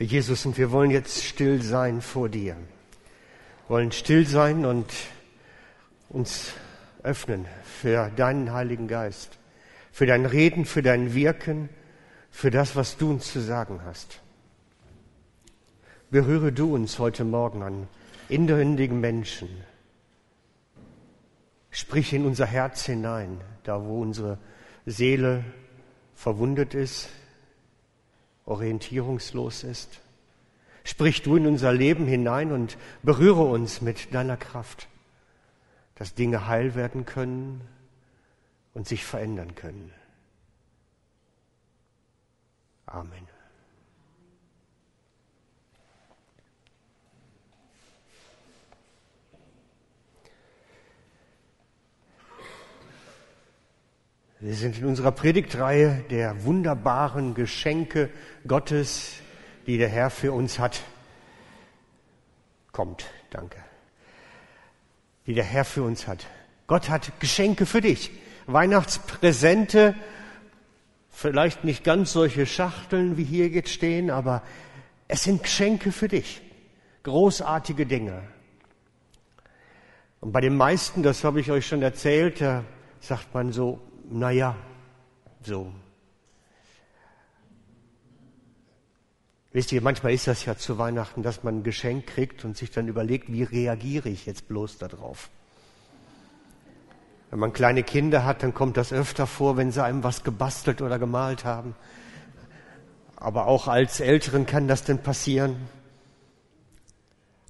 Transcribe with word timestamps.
Jesus, 0.00 0.46
und 0.46 0.56
wir 0.56 0.70
wollen 0.72 0.90
jetzt 0.90 1.24
still 1.24 1.60
sein 1.60 2.00
vor 2.00 2.30
dir. 2.30 2.56
wollen 3.68 3.92
still 3.92 4.26
sein 4.26 4.64
und 4.64 4.86
uns 6.08 6.52
öffnen 7.02 7.44
für 7.62 8.10
deinen 8.16 8.52
Heiligen 8.52 8.88
Geist, 8.88 9.38
für 9.92 10.06
dein 10.06 10.24
Reden, 10.24 10.64
für 10.64 10.80
dein 10.80 11.14
Wirken, 11.14 11.68
für 12.30 12.50
das, 12.50 12.76
was 12.76 12.96
du 12.96 13.10
uns 13.10 13.30
zu 13.30 13.40
sagen 13.40 13.82
hast. 13.84 14.20
Berühre 16.10 16.50
du 16.50 16.74
uns 16.74 16.98
heute 16.98 17.24
Morgen 17.24 17.62
an 17.62 17.86
innerhündigen 18.30 19.00
Menschen. 19.00 19.48
Sprich 21.70 22.14
in 22.14 22.24
unser 22.24 22.46
Herz 22.46 22.86
hinein, 22.86 23.40
da 23.64 23.84
wo 23.84 24.00
unsere 24.00 24.38
Seele 24.86 25.44
verwundet 26.14 26.74
ist, 26.74 27.10
orientierungslos 28.50 29.64
ist. 29.64 30.00
Sprich 30.84 31.22
du 31.22 31.36
in 31.36 31.46
unser 31.46 31.72
Leben 31.72 32.06
hinein 32.06 32.52
und 32.52 32.76
berühre 33.02 33.44
uns 33.44 33.80
mit 33.80 34.12
deiner 34.12 34.36
Kraft, 34.36 34.88
dass 35.94 36.14
Dinge 36.14 36.46
heil 36.46 36.74
werden 36.74 37.06
können 37.06 37.60
und 38.74 38.88
sich 38.88 39.04
verändern 39.04 39.54
können. 39.54 39.92
Amen. 42.86 43.28
Wir 54.42 54.54
sind 54.54 54.78
in 54.78 54.86
unserer 54.86 55.12
Predigtreihe 55.12 56.02
der 56.08 56.44
wunderbaren 56.44 57.34
Geschenke 57.34 58.08
Gottes, 58.46 59.14
die 59.66 59.78
der 59.78 59.88
Herr 59.88 60.10
für 60.10 60.32
uns 60.32 60.58
hat. 60.58 60.80
Kommt, 62.72 63.06
danke. 63.30 63.58
Die 65.26 65.34
der 65.34 65.44
Herr 65.44 65.64
für 65.64 65.82
uns 65.82 66.06
hat. 66.06 66.26
Gott 66.66 66.88
hat 66.88 67.20
Geschenke 67.20 67.66
für 67.66 67.80
dich. 67.80 68.10
Weihnachtspräsente, 68.46 69.94
vielleicht 71.10 71.64
nicht 71.64 71.84
ganz 71.84 72.12
solche 72.12 72.46
Schachteln 72.46 73.16
wie 73.16 73.24
hier 73.24 73.48
jetzt 73.48 73.70
stehen, 73.70 74.10
aber 74.10 74.42
es 75.08 75.24
sind 75.24 75.42
Geschenke 75.42 75.92
für 75.92 76.08
dich. 76.08 76.40
Großartige 77.02 77.86
Dinge. 77.86 78.22
Und 80.20 80.32
bei 80.32 80.40
den 80.40 80.56
meisten, 80.56 81.02
das 81.02 81.24
habe 81.24 81.40
ich 81.40 81.50
euch 81.50 81.66
schon 81.66 81.82
erzählt, 81.82 82.40
da 82.40 82.64
sagt 83.00 83.32
man 83.34 83.52
so, 83.52 83.80
naja, 84.10 84.56
so. 85.42 85.72
Wisst 89.52 89.72
ihr, 89.72 89.82
manchmal 89.82 90.12
ist 90.12 90.28
das 90.28 90.44
ja 90.44 90.56
zu 90.56 90.78
Weihnachten, 90.78 91.24
dass 91.24 91.42
man 91.42 91.58
ein 91.58 91.62
Geschenk 91.64 92.06
kriegt 92.06 92.44
und 92.44 92.56
sich 92.56 92.70
dann 92.70 92.86
überlegt, 92.86 93.32
wie 93.32 93.42
reagiere 93.42 94.08
ich 94.08 94.26
jetzt 94.26 94.46
bloß 94.46 94.78
darauf? 94.78 95.28
Wenn 97.30 97.40
man 97.40 97.52
kleine 97.52 97.82
Kinder 97.82 98.24
hat, 98.24 98.42
dann 98.44 98.54
kommt 98.54 98.76
das 98.76 98.92
öfter 98.92 99.26
vor, 99.26 99.56
wenn 99.56 99.72
sie 99.72 99.82
einem 99.82 100.04
was 100.04 100.22
gebastelt 100.22 100.82
oder 100.82 100.98
gemalt 100.98 101.44
haben. 101.44 101.74
Aber 103.16 103.46
auch 103.46 103.66
als 103.66 104.00
Älteren 104.00 104.46
kann 104.46 104.68
das 104.68 104.84
denn 104.84 104.98
passieren. 104.98 105.56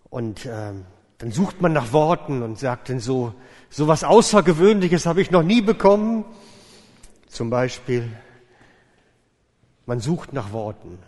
Und 0.09 0.47
äh, 0.47 0.73
dann 1.19 1.33
sucht 1.33 1.61
man 1.61 1.75
nach 1.75 1.93
Worten 1.93 2.43
und 2.43 2.59
sagt 2.59 2.89
dann 2.89 3.01
so, 3.01 3.35
so 3.69 3.89
was 3.89 4.05
Außergewöhnliches 4.05 5.05
habe 5.05 5.21
ich 5.21 5.31
noch 5.31 5.43
nie 5.43 5.61
bekommen. 5.61 6.25
Zum 7.29 7.51
Beispiel, 7.51 8.11
man 9.85 10.01
sucht 10.01 10.33
nach 10.33 10.53
Worten. 10.53 10.99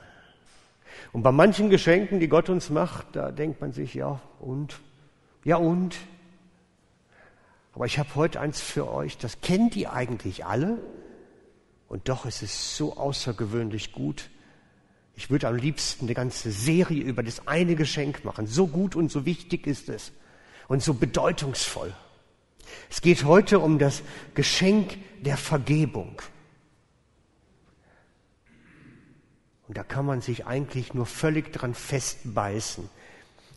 Und 1.12 1.22
bei 1.22 1.32
manchen 1.32 1.70
Geschenken, 1.70 2.20
die 2.20 2.28
Gott 2.28 2.48
uns 2.48 2.70
macht, 2.70 3.06
da 3.12 3.30
denkt 3.30 3.60
man 3.60 3.72
sich, 3.72 3.94
ja 3.94 4.20
und, 4.40 4.80
ja 5.44 5.56
und. 5.56 5.96
Aber 7.74 7.86
ich 7.86 7.98
habe 7.98 8.14
heute 8.14 8.40
eins 8.40 8.60
für 8.60 8.92
euch, 8.92 9.18
das 9.18 9.40
kennt 9.40 9.76
ihr 9.76 9.92
eigentlich 9.92 10.44
alle. 10.44 10.78
Und 11.88 12.08
doch 12.08 12.24
ist 12.24 12.42
es 12.42 12.76
so 12.76 12.96
außergewöhnlich 12.96 13.92
gut. 13.92 14.30
Ich 15.14 15.30
würde 15.30 15.48
am 15.48 15.56
liebsten 15.56 16.06
eine 16.06 16.14
ganze 16.14 16.50
Serie 16.50 17.02
über 17.02 17.22
das 17.22 17.46
eine 17.46 17.74
Geschenk 17.74 18.24
machen. 18.24 18.46
So 18.46 18.66
gut 18.66 18.96
und 18.96 19.10
so 19.10 19.26
wichtig 19.26 19.66
ist 19.66 19.88
es. 19.88 20.12
Und 20.68 20.82
so 20.82 20.94
bedeutungsvoll. 20.94 21.92
Es 22.88 23.02
geht 23.02 23.24
heute 23.24 23.58
um 23.58 23.78
das 23.78 24.02
Geschenk 24.34 24.96
der 25.22 25.36
Vergebung. 25.36 26.22
Und 29.72 29.78
da 29.78 29.84
kann 29.84 30.04
man 30.04 30.20
sich 30.20 30.44
eigentlich 30.44 30.92
nur 30.92 31.06
völlig 31.06 31.50
dran 31.50 31.72
festbeißen. 31.72 32.90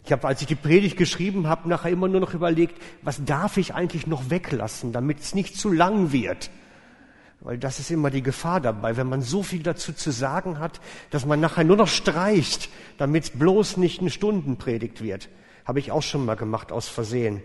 Ich 0.06 0.14
habe, 0.14 0.26
als 0.26 0.40
ich 0.40 0.48
die 0.48 0.56
Predigt 0.56 0.96
geschrieben 0.96 1.48
habe, 1.48 1.68
nachher 1.68 1.92
immer 1.92 2.08
nur 2.08 2.22
noch 2.22 2.34
überlegt, 2.34 2.82
was 3.02 3.26
darf 3.26 3.58
ich 3.58 3.74
eigentlich 3.74 4.08
noch 4.08 4.30
weglassen, 4.30 4.94
damit 4.94 5.20
es 5.20 5.36
nicht 5.36 5.58
zu 5.58 5.70
lang 5.70 6.14
wird. 6.14 6.52
Weil 7.42 7.58
das 7.58 7.82
ist 7.82 7.92
immer 7.92 8.12
die 8.12 8.22
Gefahr 8.24 8.62
dabei, 8.62 8.96
wenn 8.96 9.10
man 9.10 9.24
so 9.24 9.44
viel 9.44 9.62
dazu 9.62 9.92
zu 9.92 10.10
sagen 10.12 10.58
hat, 10.58 10.80
dass 11.10 11.26
man 11.26 11.42
nachher 11.42 11.66
nur 11.66 11.76
noch 11.76 11.90
streicht, 11.90 12.70
damit 12.98 13.26
es 13.26 13.30
bloß 13.32 13.76
nicht 13.76 14.00
eine 14.00 14.10
Stundenpredigt 14.10 15.04
wird. 15.04 15.28
Habe 15.66 15.80
ich 15.80 15.92
auch 15.92 16.02
schon 16.02 16.24
mal 16.24 16.36
gemacht 16.36 16.72
aus 16.72 16.88
Versehen. 16.88 17.44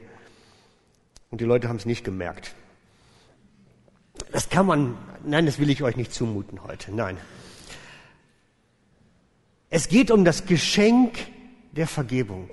Und 1.33 1.41
die 1.41 1.45
Leute 1.45 1.69
haben 1.69 1.75
es 1.79 1.87
nicht 1.87 2.05
gemerkt. 2.05 2.55
Das 4.31 4.49
kann 4.49 4.65
man, 4.65 4.97
nein, 5.25 5.47
das 5.47 5.59
will 5.59 5.71
ich 5.71 5.83
euch 5.83 5.97
nicht 5.97 6.15
zumuten 6.15 6.63
heute, 6.63 6.95
nein. 6.95 7.19
Es 9.71 9.89
geht 9.89 10.11
um 10.11 10.25
das 10.25 10.47
Geschenk 10.47 11.17
der 11.73 11.87
Vergebung. 11.87 12.51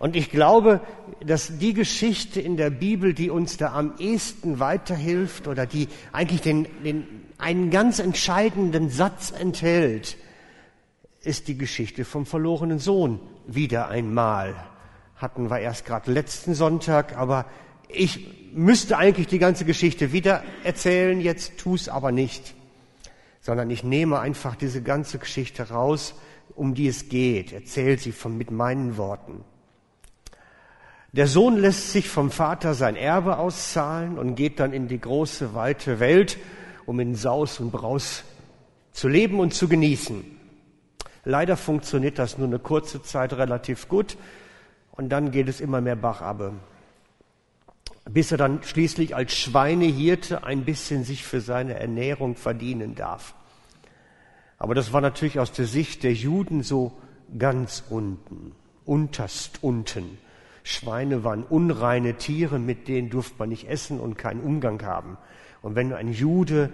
Und 0.00 0.16
ich 0.16 0.30
glaube, 0.30 0.80
dass 1.24 1.58
die 1.58 1.72
Geschichte 1.72 2.40
in 2.40 2.56
der 2.56 2.70
Bibel, 2.70 3.14
die 3.14 3.30
uns 3.30 3.56
da 3.56 3.72
am 3.72 3.94
ehesten 3.98 4.58
weiterhilft 4.58 5.46
oder 5.46 5.66
die 5.66 5.88
eigentlich 6.12 6.40
den, 6.40 6.66
den, 6.84 7.06
einen 7.38 7.70
ganz 7.70 8.00
entscheidenden 8.00 8.90
Satz 8.90 9.30
enthält, 9.30 10.16
ist 11.22 11.46
die 11.46 11.56
Geschichte 11.56 12.04
vom 12.04 12.26
verlorenen 12.26 12.80
Sohn. 12.80 13.20
Wieder 13.46 13.88
einmal 13.88 14.54
hatten 15.16 15.48
wir 15.48 15.60
erst 15.60 15.86
gerade 15.86 16.12
letzten 16.12 16.54
Sonntag, 16.54 17.16
aber 17.16 17.46
ich 17.88 18.52
müsste 18.52 18.98
eigentlich 18.98 19.28
die 19.28 19.38
ganze 19.38 19.64
Geschichte 19.64 20.12
wieder 20.12 20.42
erzählen, 20.64 21.20
jetzt 21.20 21.56
tu 21.58 21.74
es 21.76 21.88
aber 21.88 22.10
nicht, 22.10 22.54
sondern 23.44 23.68
ich 23.68 23.84
nehme 23.84 24.20
einfach 24.20 24.56
diese 24.56 24.80
ganze 24.80 25.18
Geschichte 25.18 25.68
raus, 25.68 26.14
um 26.56 26.74
die 26.74 26.88
es 26.88 27.10
geht, 27.10 27.52
erzähle 27.52 27.98
sie 27.98 28.12
von, 28.12 28.38
mit 28.38 28.50
meinen 28.50 28.96
Worten. 28.96 29.44
Der 31.12 31.26
Sohn 31.26 31.58
lässt 31.58 31.92
sich 31.92 32.08
vom 32.08 32.30
Vater 32.30 32.72
sein 32.72 32.96
Erbe 32.96 33.36
auszahlen 33.36 34.16
und 34.18 34.34
geht 34.34 34.60
dann 34.60 34.72
in 34.72 34.88
die 34.88 34.98
große, 34.98 35.54
weite 35.54 36.00
Welt, 36.00 36.38
um 36.86 36.98
in 37.00 37.14
Saus 37.16 37.60
und 37.60 37.70
Braus 37.70 38.24
zu 38.92 39.08
leben 39.08 39.38
und 39.38 39.52
zu 39.52 39.68
genießen. 39.68 40.24
Leider 41.24 41.58
funktioniert 41.58 42.18
das 42.18 42.38
nur 42.38 42.46
eine 42.46 42.58
kurze 42.58 43.02
Zeit 43.02 43.34
relativ 43.34 43.88
gut 43.90 44.16
und 44.92 45.10
dann 45.10 45.30
geht 45.32 45.48
es 45.48 45.60
immer 45.60 45.82
mehr 45.82 45.96
Bachabbe. 45.96 46.54
Bis 48.04 48.30
er 48.32 48.38
dann 48.38 48.62
schließlich 48.62 49.16
als 49.16 49.34
Schweinehirte 49.34 50.44
ein 50.44 50.64
bisschen 50.64 51.04
sich 51.04 51.24
für 51.24 51.40
seine 51.40 51.74
Ernährung 51.74 52.36
verdienen 52.36 52.94
darf. 52.94 53.34
Aber 54.58 54.74
das 54.74 54.92
war 54.92 55.00
natürlich 55.00 55.38
aus 55.38 55.52
der 55.52 55.66
Sicht 55.66 56.02
der 56.02 56.12
Juden 56.12 56.62
so 56.62 56.92
ganz 57.38 57.82
unten, 57.88 58.52
unterst 58.84 59.62
unten. 59.62 60.18
Schweine 60.62 61.24
waren 61.24 61.42
unreine 61.42 62.14
Tiere, 62.14 62.58
mit 62.58 62.88
denen 62.88 63.10
durfte 63.10 63.34
man 63.38 63.50
nicht 63.50 63.68
essen 63.68 64.00
und 64.00 64.16
keinen 64.16 64.40
Umgang 64.40 64.82
haben. 64.82 65.18
Und 65.62 65.74
wenn 65.74 65.92
ein 65.92 66.12
Jude 66.12 66.70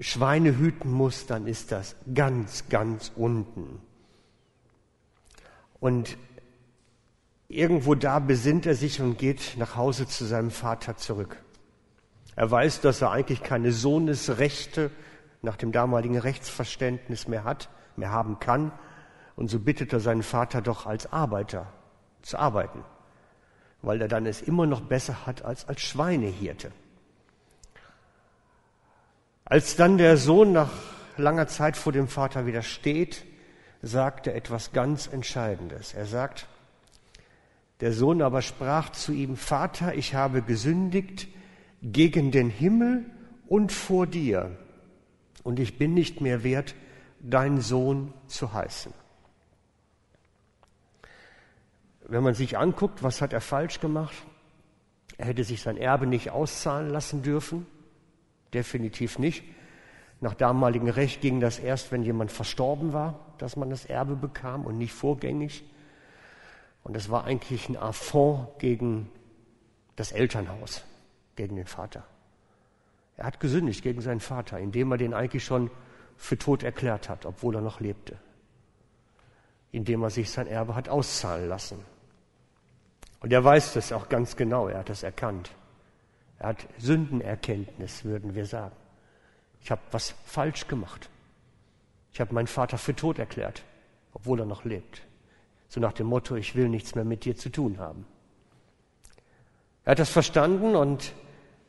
Schweine 0.00 0.58
hüten 0.58 0.90
muss, 0.90 1.26
dann 1.26 1.46
ist 1.46 1.70
das 1.70 1.94
ganz, 2.14 2.68
ganz 2.68 3.12
unten. 3.14 3.80
Und 5.80 6.16
Irgendwo 7.52 7.94
da 7.94 8.18
besinnt 8.18 8.64
er 8.64 8.74
sich 8.74 9.02
und 9.02 9.18
geht 9.18 9.58
nach 9.58 9.76
Hause 9.76 10.08
zu 10.08 10.24
seinem 10.24 10.50
Vater 10.50 10.96
zurück. 10.96 11.36
Er 12.34 12.50
weiß, 12.50 12.80
dass 12.80 13.02
er 13.02 13.10
eigentlich 13.10 13.42
keine 13.42 13.72
Sohnesrechte 13.72 14.90
nach 15.42 15.56
dem 15.56 15.70
damaligen 15.70 16.16
Rechtsverständnis 16.16 17.28
mehr 17.28 17.44
hat, 17.44 17.68
mehr 17.94 18.10
haben 18.10 18.38
kann. 18.38 18.72
Und 19.36 19.48
so 19.48 19.58
bittet 19.58 19.92
er 19.92 20.00
seinen 20.00 20.22
Vater 20.22 20.62
doch 20.62 20.86
als 20.86 21.12
Arbeiter 21.12 21.70
zu 22.22 22.38
arbeiten, 22.38 22.82
weil 23.82 24.00
er 24.00 24.08
dann 24.08 24.24
es 24.24 24.40
immer 24.40 24.64
noch 24.64 24.80
besser 24.80 25.26
hat 25.26 25.44
als 25.44 25.68
als 25.68 25.82
Schweinehirte. 25.82 26.72
Als 29.44 29.76
dann 29.76 29.98
der 29.98 30.16
Sohn 30.16 30.52
nach 30.52 30.70
langer 31.18 31.48
Zeit 31.48 31.76
vor 31.76 31.92
dem 31.92 32.08
Vater 32.08 32.46
wieder 32.46 32.62
steht, 32.62 33.26
sagt 33.82 34.26
er 34.26 34.36
etwas 34.36 34.72
ganz 34.72 35.06
Entscheidendes. 35.06 35.92
Er 35.92 36.06
sagt, 36.06 36.46
der 37.82 37.92
Sohn 37.92 38.22
aber 38.22 38.42
sprach 38.42 38.90
zu 38.90 39.12
ihm, 39.12 39.36
Vater, 39.36 39.96
ich 39.96 40.14
habe 40.14 40.40
gesündigt 40.40 41.26
gegen 41.82 42.30
den 42.30 42.48
Himmel 42.48 43.04
und 43.48 43.72
vor 43.72 44.06
dir, 44.06 44.56
und 45.42 45.58
ich 45.58 45.78
bin 45.78 45.92
nicht 45.92 46.20
mehr 46.20 46.44
wert, 46.44 46.76
dein 47.18 47.60
Sohn 47.60 48.14
zu 48.28 48.52
heißen. 48.52 48.94
Wenn 52.06 52.22
man 52.22 52.34
sich 52.34 52.56
anguckt, 52.56 53.02
was 53.02 53.20
hat 53.20 53.32
er 53.32 53.40
falsch 53.40 53.80
gemacht? 53.80 54.14
Er 55.18 55.26
hätte 55.26 55.42
sich 55.42 55.60
sein 55.60 55.76
Erbe 55.76 56.06
nicht 56.06 56.30
auszahlen 56.30 56.88
lassen 56.88 57.22
dürfen, 57.24 57.66
definitiv 58.54 59.18
nicht. 59.18 59.42
Nach 60.20 60.34
damaligem 60.34 60.88
Recht 60.88 61.20
ging 61.20 61.40
das 61.40 61.58
erst, 61.58 61.90
wenn 61.90 62.04
jemand 62.04 62.30
verstorben 62.30 62.92
war, 62.92 63.34
dass 63.38 63.56
man 63.56 63.70
das 63.70 63.84
Erbe 63.86 64.14
bekam 64.14 64.66
und 64.66 64.78
nicht 64.78 64.92
vorgängig. 64.92 65.64
Und 66.82 66.94
das 66.94 67.10
war 67.10 67.24
eigentlich 67.24 67.68
ein 67.68 67.76
Affront 67.76 68.58
gegen 68.58 69.10
das 69.96 70.12
Elternhaus, 70.12 70.84
gegen 71.36 71.56
den 71.56 71.66
Vater. 71.66 72.04
Er 73.16 73.26
hat 73.26 73.40
gesündigt 73.40 73.82
gegen 73.82 74.00
seinen 74.00 74.20
Vater, 74.20 74.58
indem 74.58 74.90
er 74.92 74.98
den 74.98 75.14
eigentlich 75.14 75.44
schon 75.44 75.70
für 76.16 76.38
tot 76.38 76.62
erklärt 76.62 77.08
hat, 77.08 77.26
obwohl 77.26 77.54
er 77.54 77.60
noch 77.60 77.80
lebte. 77.80 78.18
Indem 79.70 80.02
er 80.02 80.10
sich 80.10 80.30
sein 80.30 80.46
Erbe 80.46 80.74
hat 80.74 80.88
auszahlen 80.88 81.48
lassen. 81.48 81.84
Und 83.20 83.32
er 83.32 83.44
weiß 83.44 83.74
das 83.74 83.92
auch 83.92 84.08
ganz 84.08 84.36
genau, 84.36 84.68
er 84.68 84.80
hat 84.80 84.88
das 84.88 85.02
erkannt. 85.02 85.52
Er 86.38 86.48
hat 86.48 86.66
Sündenerkenntnis, 86.78 88.04
würden 88.04 88.34
wir 88.34 88.46
sagen. 88.46 88.74
Ich 89.60 89.70
habe 89.70 89.80
was 89.92 90.14
falsch 90.24 90.66
gemacht. 90.66 91.08
Ich 92.12 92.20
habe 92.20 92.34
meinen 92.34 92.48
Vater 92.48 92.78
für 92.78 92.96
tot 92.96 93.18
erklärt, 93.18 93.62
obwohl 94.12 94.40
er 94.40 94.46
noch 94.46 94.64
lebt. 94.64 95.02
So 95.72 95.80
nach 95.80 95.94
dem 95.94 96.06
Motto, 96.08 96.36
ich 96.36 96.54
will 96.54 96.68
nichts 96.68 96.94
mehr 96.94 97.04
mit 97.06 97.24
dir 97.24 97.34
zu 97.34 97.48
tun 97.48 97.78
haben. 97.78 98.04
Er 99.86 99.92
hat 99.92 100.00
das 100.00 100.10
verstanden 100.10 100.76
und 100.76 101.14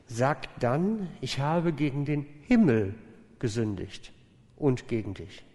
sagt 0.07 0.49
dann, 0.61 1.07
ich 1.21 1.39
habe 1.39 1.71
gegen 1.71 2.03
den 2.03 2.25
Himmel 2.41 2.95
gesündigt 3.39 4.11
und 4.57 4.89
gegen 4.89 5.13
dich. 5.13 5.45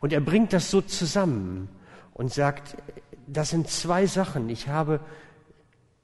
Und 0.00 0.12
er 0.12 0.20
bringt 0.20 0.52
das 0.52 0.72
so 0.72 0.80
zusammen 0.80 1.68
und 2.14 2.32
sagt, 2.32 2.76
das 3.28 3.50
sind 3.50 3.68
zwei 3.68 4.06
Sachen. 4.06 4.48
Ich 4.48 4.66
habe 4.66 4.98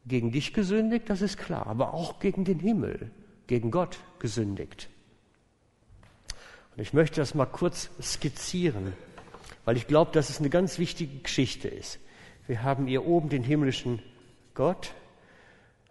gegen 0.06 0.30
dich 0.30 0.52
gesündigt, 0.52 1.10
das 1.10 1.22
ist 1.22 1.38
klar, 1.38 1.66
aber 1.66 1.92
auch 1.92 2.20
gegen 2.20 2.44
den 2.44 2.60
Himmel, 2.60 3.10
gegen 3.48 3.72
Gott 3.72 3.98
gesündigt. 4.20 4.88
Und 6.76 6.82
ich 6.82 6.92
möchte 6.92 7.20
das 7.20 7.34
mal 7.34 7.46
kurz 7.46 7.90
skizzieren, 8.00 8.92
weil 9.68 9.76
ich 9.76 9.86
glaube, 9.86 10.12
dass 10.12 10.30
es 10.30 10.38
eine 10.38 10.48
ganz 10.48 10.78
wichtige 10.78 11.18
Geschichte 11.18 11.68
ist. 11.68 11.98
Wir 12.46 12.62
haben 12.62 12.86
hier 12.86 13.04
oben 13.04 13.28
den 13.28 13.42
himmlischen 13.42 14.02
Gott, 14.54 14.94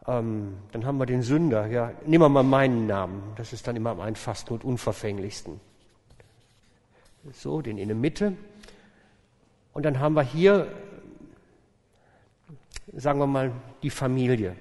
ähm, 0.07 0.57
dann 0.71 0.83
haben 0.83 0.97
wir 0.97 1.05
den 1.05 1.21
Sünder. 1.21 1.67
Ja, 1.67 1.91
nehmen 2.03 2.23
wir 2.23 2.29
mal 2.29 2.41
meinen 2.41 2.87
Namen, 2.87 3.21
das 3.35 3.53
ist 3.53 3.67
dann 3.67 3.75
immer 3.75 3.91
am 3.91 3.99
einfachsten 3.99 4.51
und 4.51 4.63
unverfänglichsten. 4.63 5.59
So, 7.33 7.61
den 7.61 7.77
in 7.77 7.89
der 7.89 7.95
Mitte. 7.95 8.33
Und 9.73 9.83
dann 9.83 9.99
haben 9.99 10.15
wir 10.15 10.23
hier 10.23 10.73
sagen 12.95 13.19
wir 13.19 13.27
mal, 13.27 13.51
die 13.83 13.91
Familie, 13.91 14.55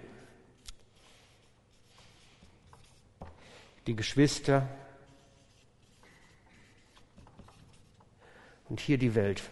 die 3.87 3.97
Geschwister 3.97 4.69
und 8.69 8.81
hier 8.81 8.99
die 8.99 9.15
Welt, 9.15 9.43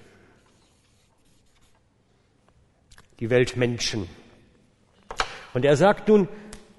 die 3.21 3.31
Weltmenschen. 3.31 4.09
Und 5.53 5.65
er 5.65 5.77
sagt 5.77 6.09
nun, 6.09 6.29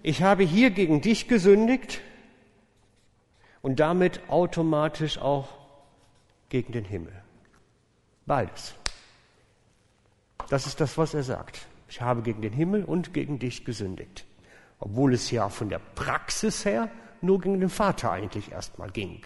ich 0.04 0.22
habe 0.22 0.44
hier 0.44 0.70
gegen 0.70 1.02
dich 1.02 1.28
gesündigt 1.28 2.02
und 3.62 3.80
damit 3.80 4.22
automatisch 4.30 5.18
auch 5.18 5.50
gegen 6.50 6.74
den 6.74 6.86
Himmel. 6.86 7.14
Beides. 8.26 8.76
Das 10.50 10.68
ist 10.68 10.80
das, 10.80 10.98
was 10.98 11.14
er 11.14 11.24
sagt. 11.24 11.68
Ich 11.88 12.02
habe 12.02 12.22
gegen 12.22 12.42
den 12.42 12.54
Himmel 12.54 12.84
und 12.84 13.14
gegen 13.14 13.40
dich 13.40 13.66
gesündigt. 13.66 14.26
Obwohl 14.80 15.14
es 15.14 15.32
ja 15.32 15.50
von 15.50 15.70
der 15.70 15.80
Praxis 15.80 16.66
her 16.66 16.90
nur 17.22 17.40
gegen 17.40 17.60
den 17.60 17.70
Vater 17.70 18.12
eigentlich 18.12 18.52
erstmal 18.52 18.92
ging. 18.92 19.22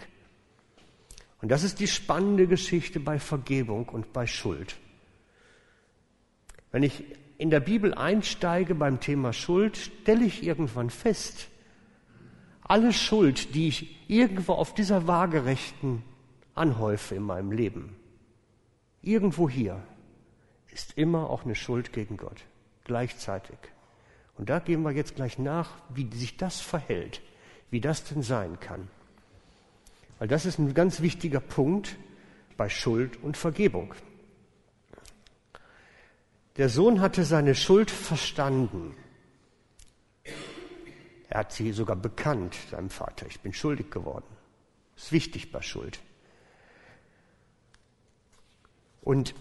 Und 1.40 1.50
das 1.50 1.62
ist 1.62 1.80
die 1.80 1.88
spannende 1.88 2.46
Geschichte 2.46 3.00
bei 3.00 3.18
Vergebung 3.18 3.88
und 3.88 4.12
bei 4.12 4.26
Schuld. 4.26 4.76
Wenn 6.70 6.82
ich 6.82 7.04
in 7.38 7.50
der 7.50 7.60
Bibel 7.60 7.94
einsteige 7.94 8.74
beim 8.74 9.00
Thema 9.00 9.32
Schuld, 9.32 9.76
stelle 9.76 10.24
ich 10.24 10.42
irgendwann 10.42 10.90
fest, 10.90 11.48
alle 12.62 12.92
Schuld, 12.92 13.54
die 13.54 13.68
ich 13.68 14.08
irgendwo 14.08 14.52
auf 14.52 14.74
dieser 14.74 15.06
Waagerechten 15.06 16.02
anhäufe 16.54 17.14
in 17.14 17.22
meinem 17.22 17.50
Leben, 17.50 17.96
irgendwo 19.02 19.48
hier, 19.48 19.82
ist 20.72 20.96
immer 20.96 21.30
auch 21.30 21.44
eine 21.44 21.54
Schuld 21.54 21.92
gegen 21.92 22.16
Gott 22.16 22.44
gleichzeitig. 22.84 23.58
Und 24.36 24.50
da 24.50 24.58
gehen 24.58 24.82
wir 24.82 24.90
jetzt 24.90 25.14
gleich 25.14 25.38
nach, 25.38 25.70
wie 25.90 26.10
sich 26.12 26.36
das 26.36 26.60
verhält, 26.60 27.22
wie 27.70 27.80
das 27.80 28.04
denn 28.04 28.22
sein 28.22 28.58
kann. 28.58 28.88
Weil 30.20 30.28
das 30.28 30.44
ist 30.44 30.58
ein 30.58 30.74
ganz 30.74 31.00
wichtiger 31.00 31.40
Punkt 31.40 31.96
bei 32.58 32.68
Schuld 32.68 33.16
und 33.22 33.38
Vergebung. 33.38 33.94
Der 36.58 36.68
Sohn 36.68 37.00
hatte 37.00 37.24
seine 37.24 37.54
Schuld 37.54 37.90
verstanden. 37.90 38.94
Er 41.30 41.40
hat 41.40 41.52
sie 41.52 41.72
sogar 41.72 41.96
bekannt, 41.96 42.54
seinem 42.70 42.90
Vater. 42.90 43.26
Ich 43.28 43.40
bin 43.40 43.54
schuldig 43.54 43.90
geworden. 43.90 44.26
Ist 44.94 45.10
wichtig 45.10 45.52
bei 45.52 45.62
Schuld. 45.62 46.00
Und 49.00 49.34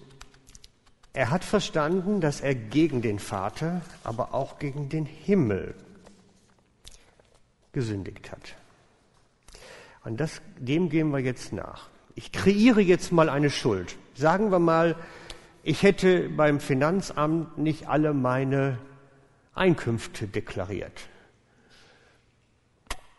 er 1.11 1.29
hat 1.29 1.43
verstanden, 1.43 2.21
dass 2.21 2.39
er 2.39 2.55
gegen 2.55 3.01
den 3.01 3.19
Vater, 3.19 3.81
aber 4.05 4.33
auch 4.33 4.59
gegen 4.59 4.87
den 4.87 5.05
Himmel 5.05 5.75
gesündigt 7.73 8.31
hat. 8.31 8.55
Und 10.03 10.19
das, 10.19 10.41
dem 10.57 10.89
gehen 10.89 11.11
wir 11.11 11.19
jetzt 11.19 11.53
nach. 11.53 11.89
Ich 12.15 12.31
kreiere 12.31 12.81
jetzt 12.81 13.11
mal 13.11 13.29
eine 13.29 13.49
Schuld. 13.49 13.95
Sagen 14.15 14.51
wir 14.51 14.59
mal, 14.59 14.95
ich 15.63 15.83
hätte 15.83 16.29
beim 16.29 16.59
Finanzamt 16.59 17.57
nicht 17.57 17.87
alle 17.87 18.13
meine 18.13 18.77
Einkünfte 19.53 20.27
deklariert 20.27 21.09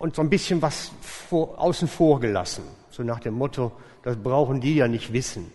und 0.01 0.17
so 0.17 0.23
ein 0.23 0.31
bisschen 0.31 0.63
was 0.63 0.91
vor, 1.03 1.59
außen 1.59 1.87
vor 1.87 2.21
gelassen. 2.21 2.65
So 2.91 3.03
nach 3.03 3.21
dem 3.21 3.35
Motto, 3.35 3.73
das 4.03 4.17
brauchen 4.17 4.61
die 4.61 4.75
ja 4.75 4.89
nicht 4.89 5.13
wissen. 5.13 5.53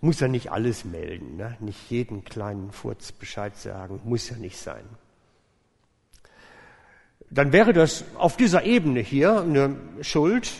Muss 0.00 0.18
ja 0.18 0.26
nicht 0.26 0.50
alles 0.50 0.84
melden, 0.84 1.36
ne? 1.36 1.56
nicht 1.60 1.88
jeden 1.88 2.24
kleinen 2.24 2.72
Furz 2.72 3.12
Bescheid 3.12 3.56
sagen, 3.56 4.00
muss 4.04 4.28
ja 4.28 4.36
nicht 4.36 4.58
sein. 4.58 4.84
Dann 7.30 7.52
wäre 7.52 7.72
das 7.72 8.04
auf 8.16 8.36
dieser 8.36 8.64
Ebene 8.64 9.00
hier 9.00 9.40
eine 9.40 9.76
Schuld 10.00 10.50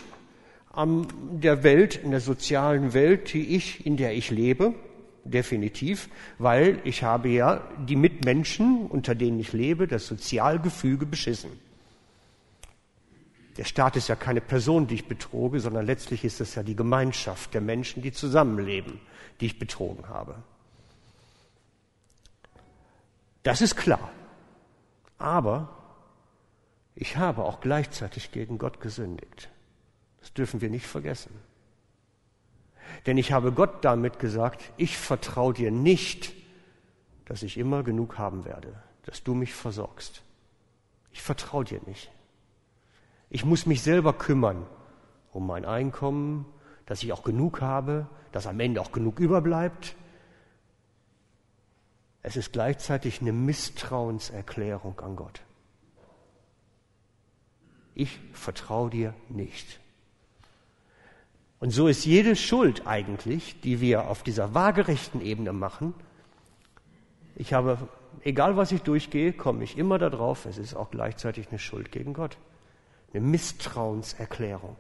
an 0.73 1.07
der 1.33 1.63
Welt, 1.63 1.97
in 1.97 2.11
der 2.11 2.21
sozialen 2.21 2.93
Welt, 2.93 3.33
die 3.33 3.57
ich, 3.57 3.87
in 3.87 3.97
der 3.97 4.15
ich 4.15 4.31
lebe, 4.31 4.75
definitiv, 5.25 6.09
weil 6.39 6.79
ich 6.85 7.03
habe 7.03 7.29
ja 7.29 7.63
die 7.87 7.97
Mitmenschen, 7.97 8.87
unter 8.87 9.15
denen 9.15 9.41
ich 9.41 9.53
lebe, 9.53 9.87
das 9.87 10.07
Sozialgefüge 10.07 11.07
beschissen. 11.07 11.51
Der 13.57 13.65
Staat 13.65 13.97
ist 13.97 14.09
ja 14.09 14.15
keine 14.15 14.41
Person, 14.41 14.87
die 14.87 14.95
ich 14.95 15.07
betroge, 15.07 15.59
sondern 15.59 15.85
letztlich 15.85 16.25
ist 16.25 16.41
es 16.41 16.55
ja 16.55 16.63
die 16.63 16.77
Gemeinschaft 16.77 17.55
der 17.55 17.61
Menschen, 17.61 18.03
die 18.03 18.13
zusammenleben 18.13 19.01
die 19.41 19.47
ich 19.47 19.59
betrogen 19.59 20.09
habe. 20.09 20.37
Das 23.43 23.61
ist 23.61 23.77
klar. 23.77 24.11
Aber 25.19 25.69
ich 27.00 27.17
habe 27.17 27.45
auch 27.45 27.61
gleichzeitig 27.61 28.33
gegen 28.33 28.59
Gott 28.59 28.81
gesündigt. 28.81 29.49
Das 30.19 30.33
dürfen 30.33 30.61
wir 30.61 30.69
nicht 30.69 30.87
vergessen. 30.87 31.31
Denn 33.07 33.17
ich 33.19 33.31
habe 33.31 33.52
Gott 33.52 33.85
damit 33.85 34.19
gesagt, 34.19 34.73
ich 34.76 34.99
vertraue 34.99 35.55
dir 35.55 35.71
nicht, 35.71 36.33
dass 37.25 37.45
ich 37.45 37.57
immer 37.57 37.85
genug 37.85 38.19
haben 38.19 38.45
werde, 38.45 38.83
dass 39.05 39.23
du 39.23 39.35
mich 39.35 39.55
versorgst. 39.55 40.25
Ich 41.12 41.23
vertraue 41.23 41.64
dir 41.64 41.81
nicht. 41.87 42.11
Ich 43.31 43.45
muss 43.45 43.64
mich 43.64 43.81
selber 43.81 44.12
kümmern 44.12 44.67
um 45.33 45.47
mein 45.47 45.67
Einkommen, 45.67 46.47
dass 46.85 47.05
ich 47.05 47.12
auch 47.12 47.23
genug 47.23 47.61
habe, 47.61 48.09
dass 48.33 48.49
am 48.49 48.59
Ende 48.59 48.81
auch 48.81 48.90
genug 48.90 49.21
überbleibt. 49.21 49.95
Es 52.23 52.35
ist 52.35 52.52
gleichzeitig 52.52 53.21
eine 53.21 53.33
Misstrauenserklärung 53.33 54.99
an 54.99 55.14
Gott. 55.14 55.43
Ich 57.99 58.21
vertraue 58.33 58.90
dir 58.90 59.12
nicht. 59.28 59.81
Und 61.59 61.71
so 61.71 61.88
ist 61.88 62.07
jede 62.07 62.37
Schuld 62.37 62.87
eigentlich, 62.87 63.61
die 63.61 63.81
wir 63.81 64.07
auf 64.07 64.23
dieser 64.23 64.55
waagerechten 64.55 65.21
Ebene 65.21 65.52
machen, 65.52 65.95
ich 67.35 67.52
habe, 67.52 67.88
egal 68.23 68.57
was 68.57 68.71
ich 68.71 68.83
durchgehe, 68.83 69.33
komme 69.33 69.64
ich 69.64 69.76
immer 69.76 69.99
darauf, 69.99 70.47
es 70.47 70.59
ist 70.59 70.75
auch 70.75 70.93
gleichzeitig 70.93 71.49
eine 71.49 71.59
Schuld 71.59 71.90
gegen 71.90 72.12
Gott. 72.12 72.37
Eine 73.12 73.25
Misstrauenserklärung. 73.25 74.76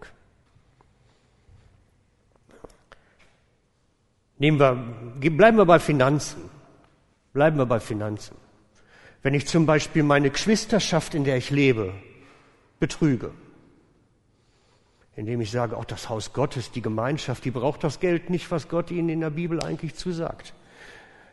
Nehmen 4.38 4.60
wir, 4.60 5.30
bleiben 5.30 5.56
wir 5.56 5.66
bei 5.66 5.80
Finanzen. 5.80 6.48
Bleiben 7.32 7.58
wir 7.58 7.66
bei 7.66 7.80
Finanzen. 7.80 8.36
Wenn 9.24 9.34
ich 9.34 9.48
zum 9.48 9.66
Beispiel 9.66 10.04
meine 10.04 10.30
Geschwisterschaft, 10.30 11.16
in 11.16 11.24
der 11.24 11.36
ich 11.36 11.50
lebe, 11.50 11.92
betrüge, 12.78 13.32
indem 15.16 15.40
ich 15.40 15.50
sage, 15.50 15.76
auch 15.76 15.84
das 15.84 16.08
Haus 16.08 16.32
Gottes, 16.32 16.70
die 16.70 16.82
Gemeinschaft, 16.82 17.44
die 17.44 17.50
braucht 17.50 17.82
das 17.82 18.00
Geld 18.00 18.30
nicht, 18.30 18.50
was 18.50 18.68
Gott 18.68 18.90
ihnen 18.90 19.08
in 19.08 19.20
der 19.20 19.30
Bibel 19.30 19.62
eigentlich 19.62 19.94
zusagt. 19.94 20.54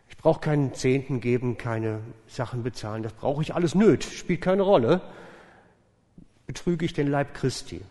Ich 0.10 0.18
brauche 0.18 0.40
keinen 0.40 0.74
Zehnten 0.74 1.20
geben, 1.20 1.58
keine 1.58 2.02
Sachen 2.28 2.64
bezahlen, 2.64 3.04
das 3.04 3.14
brauche 3.14 3.42
ich 3.42 3.54
alles 3.56 3.76
nöt, 3.76 4.04
spielt 4.04 4.42
keine 4.42 4.62
Rolle. 4.62 5.02
Betrüge 6.48 6.86
ich 6.86 6.94
den 6.94 7.08
Leib 7.08 7.34
Christi. 7.34 7.82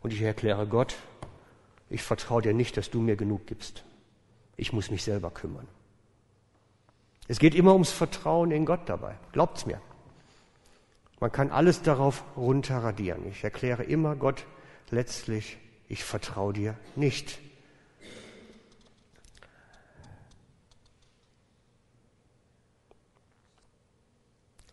Und 0.00 0.12
ich 0.12 0.22
erkläre 0.22 0.66
Gott, 0.66 0.96
ich 1.90 2.02
vertraue 2.02 2.42
dir 2.42 2.54
nicht, 2.54 2.76
dass 2.76 2.90
du 2.90 3.00
mir 3.00 3.16
genug 3.16 3.46
gibst. 3.46 3.84
Ich 4.56 4.72
muss 4.72 4.90
mich 4.90 5.02
selber 5.02 5.30
kümmern. 5.30 5.66
Es 7.28 7.38
geht 7.38 7.54
immer 7.54 7.72
ums 7.72 7.92
Vertrauen 7.92 8.50
in 8.50 8.64
Gott 8.64 8.88
dabei. 8.88 9.16
Glaubt's 9.32 9.66
mir. 9.66 9.80
Man 11.20 11.32
kann 11.32 11.50
alles 11.50 11.82
darauf 11.82 12.22
runterradieren. 12.36 13.26
Ich 13.28 13.42
erkläre 13.42 13.82
immer 13.82 14.14
Gott 14.14 14.46
letztlich, 14.90 15.58
ich 15.88 16.04
vertraue 16.04 16.52
dir 16.52 16.76
nicht. 16.94 17.40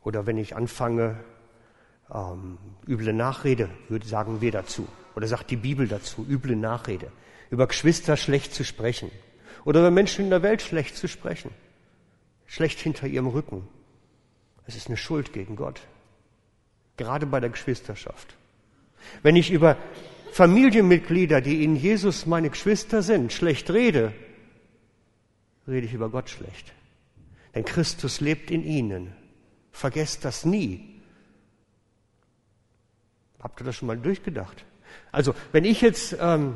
Oder 0.03 0.27
wenn 0.27 0.37
ich 0.37 0.55
anfange, 0.55 1.19
ähm, 2.13 2.59
üble 2.87 3.11
Nachrede, 3.11 3.69
würde 3.89 4.07
sagen 4.07 4.39
wir 4.39 4.51
dazu, 4.51 4.87
oder 5.15 5.27
sagt 5.27 5.49
die 5.49 5.55
Bibel 5.55 5.87
dazu, 5.87 6.23
üble 6.29 6.55
Nachrede, 6.55 7.11
über 7.49 7.65
Geschwister 7.65 8.15
schlecht 8.15 8.53
zu 8.53 8.63
sprechen, 8.63 9.09
oder 9.63 9.79
über 9.79 9.89
Menschen 9.89 10.25
in 10.25 10.29
der 10.29 10.43
Welt 10.43 10.61
schlecht 10.61 10.95
zu 10.95 11.07
sprechen, 11.07 11.49
schlecht 12.45 12.79
hinter 12.79 13.07
ihrem 13.07 13.27
Rücken. 13.27 13.67
Es 14.67 14.75
ist 14.75 14.87
eine 14.87 14.97
Schuld 14.97 15.33
gegen 15.33 15.55
Gott, 15.55 15.81
gerade 16.97 17.25
bei 17.25 17.39
der 17.39 17.49
Geschwisterschaft. 17.49 18.35
Wenn 19.21 19.35
ich 19.35 19.51
über 19.51 19.77
Familienmitglieder, 20.31 21.41
die 21.41 21.63
in 21.63 21.75
Jesus 21.75 22.25
meine 22.25 22.49
Geschwister 22.49 23.01
sind, 23.01 23.31
schlecht 23.31 23.69
rede, 23.69 24.13
rede 25.67 25.87
ich 25.87 25.93
über 25.93 26.09
Gott 26.09 26.29
schlecht. 26.29 26.73
Denn 27.53 27.63
Christus 27.63 28.19
lebt 28.19 28.51
in 28.51 28.63
ihnen. 28.63 29.13
Vergesst 29.71 30.25
das 30.25 30.45
nie. 30.45 31.01
Habt 33.39 33.61
ihr 33.61 33.65
das 33.65 33.77
schon 33.77 33.87
mal 33.87 33.97
durchgedacht? 33.97 34.65
Also, 35.11 35.33
wenn 35.51 35.63
ich 35.63 35.81
jetzt 35.81 36.17
ähm, 36.19 36.55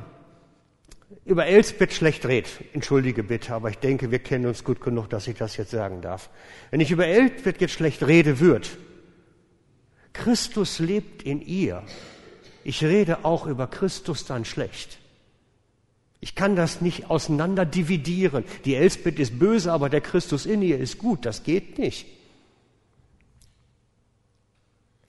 über 1.24 1.46
Elsbeth 1.46 1.93
schlecht 1.93 2.25
rede, 2.25 2.50
entschuldige 2.74 3.24
bitte, 3.24 3.53
aber 3.53 3.69
ich 3.69 3.77
denke, 3.77 4.12
wir 4.12 4.19
kennen 4.19 4.46
uns 4.46 4.63
gut 4.63 4.81
genug, 4.81 5.10
dass 5.10 5.27
ich 5.27 5.38
das 5.38 5.55
jetzt 5.58 5.72
sagen 5.72 6.01
darf. 6.01 6.29
Wenn 6.72 6.81
ich 6.81 6.91
über 6.91 7.05
Elsbeth 7.05 7.62
jetzt 7.62 7.74
schlecht 7.74 8.05
rede 8.05 8.39
wird, 8.39 8.77
Christus 10.13 10.80
lebt 10.80 11.24
in 11.24 11.42
ihr. 11.42 11.84
Ich 12.63 12.84
rede 12.84 13.25
auch 13.25 13.46
über 13.46 13.68
Christus 13.68 14.25
dann 14.25 14.46
schlecht. 14.46 15.00
Ich 16.22 16.36
kann 16.36 16.56
das 16.56 16.82
nicht 16.82 17.10
auseinander 17.10 17.66
dividieren. 17.66 18.44
Die 18.66 18.75
Elsbeth 18.75 19.20
ist 19.20 19.39
böse, 19.39 19.72
aber 19.72 19.89
der 19.89 20.01
Christus 20.01 20.46
in 20.46 20.62
ihr 20.62 20.78
ist 20.78 20.98
gut. 20.98 21.25
Das 21.25 21.44
geht 21.44 21.78
nicht. 21.80 22.06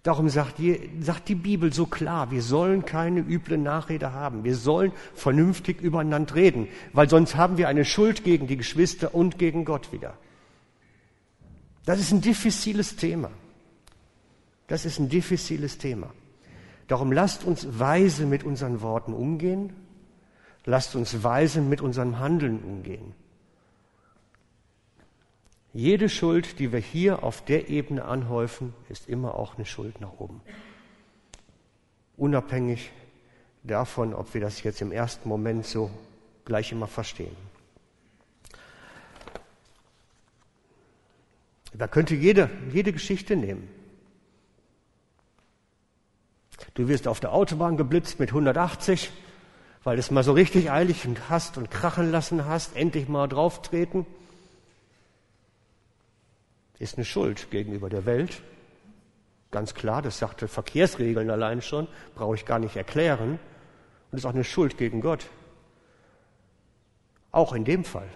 Darum 0.02 0.30
sagt 0.30 0.58
die, 0.58 1.34
Bibel 1.34 1.74
so 1.74 1.84
klar, 1.84 2.30
wir 2.30 2.40
sollen 2.40 2.86
keine 2.86 3.20
üble 3.20 3.58
Nachrede 3.58 4.12
haben. 4.12 4.44
Wir 4.44 4.56
sollen 4.56 4.92
vernünftig 5.14 5.82
übereinander 5.82 6.36
reden, 6.36 6.68
weil 6.94 7.10
sonst 7.10 7.36
haben 7.36 7.58
wir 7.58 7.68
eine 7.68 7.84
Schuld 7.84 8.24
gegen 8.24 8.46
die 8.46 8.56
Geschwister 8.56 9.14
und 9.14 9.38
gegen 9.38 9.66
Gott 9.66 9.92
wieder. 9.92 10.16
Das 11.84 12.00
ist 12.00 12.12
ein 12.12 12.22
diffiziles 12.22 12.96
Thema. 12.96 13.30
Das 14.70 14.84
ist 14.84 15.00
ein 15.00 15.08
diffiziles 15.08 15.78
Thema. 15.78 16.10
Darum 16.86 17.10
lasst 17.10 17.42
uns 17.42 17.66
weise 17.80 18.24
mit 18.24 18.44
unseren 18.44 18.82
Worten 18.82 19.12
umgehen. 19.12 19.72
Lasst 20.64 20.94
uns 20.94 21.24
weise 21.24 21.60
mit 21.60 21.80
unserem 21.80 22.20
Handeln 22.20 22.60
umgehen. 22.62 23.12
Jede 25.72 26.08
Schuld, 26.08 26.60
die 26.60 26.72
wir 26.72 26.78
hier 26.78 27.24
auf 27.24 27.44
der 27.44 27.68
Ebene 27.68 28.04
anhäufen, 28.04 28.72
ist 28.88 29.08
immer 29.08 29.34
auch 29.34 29.56
eine 29.56 29.66
Schuld 29.66 30.00
nach 30.00 30.20
oben. 30.20 30.40
Unabhängig 32.16 32.92
davon, 33.64 34.14
ob 34.14 34.34
wir 34.34 34.40
das 34.40 34.62
jetzt 34.62 34.80
im 34.82 34.92
ersten 34.92 35.28
Moment 35.28 35.66
so 35.66 35.90
gleich 36.44 36.70
immer 36.70 36.86
verstehen. 36.86 37.36
Da 41.74 41.88
könnte 41.88 42.14
jede, 42.14 42.48
jede 42.72 42.92
Geschichte 42.92 43.34
nehmen. 43.34 43.79
Du 46.80 46.88
wirst 46.88 47.06
auf 47.06 47.20
der 47.20 47.32
Autobahn 47.32 47.76
geblitzt 47.76 48.18
mit 48.18 48.30
180, 48.30 49.10
weil 49.84 49.96
du 49.96 50.00
es 50.00 50.10
mal 50.10 50.24
so 50.24 50.32
richtig 50.32 50.70
eilig 50.70 51.06
und 51.06 51.28
hast 51.28 51.58
und 51.58 51.70
krachen 51.70 52.10
lassen 52.10 52.46
hast, 52.46 52.74
endlich 52.74 53.08
mal 53.08 53.28
drauftreten 53.28 54.06
ist 56.80 56.96
eine 56.96 57.04
Schuld 57.04 57.50
gegenüber 57.50 57.90
der 57.90 58.06
Welt. 58.06 58.42
Ganz 59.50 59.74
klar, 59.74 60.00
das 60.00 60.18
sagte 60.18 60.48
Verkehrsregeln 60.48 61.30
allein 61.30 61.60
schon, 61.60 61.86
brauche 62.14 62.34
ich 62.34 62.46
gar 62.46 62.58
nicht 62.58 62.74
erklären. 62.74 63.38
Und 64.10 64.18
ist 64.18 64.24
auch 64.24 64.30
eine 64.30 64.44
Schuld 64.44 64.78
gegen 64.78 65.02
Gott. 65.02 65.26
Auch 67.32 67.52
in 67.52 67.66
dem 67.66 67.84
Fall. 67.84 68.08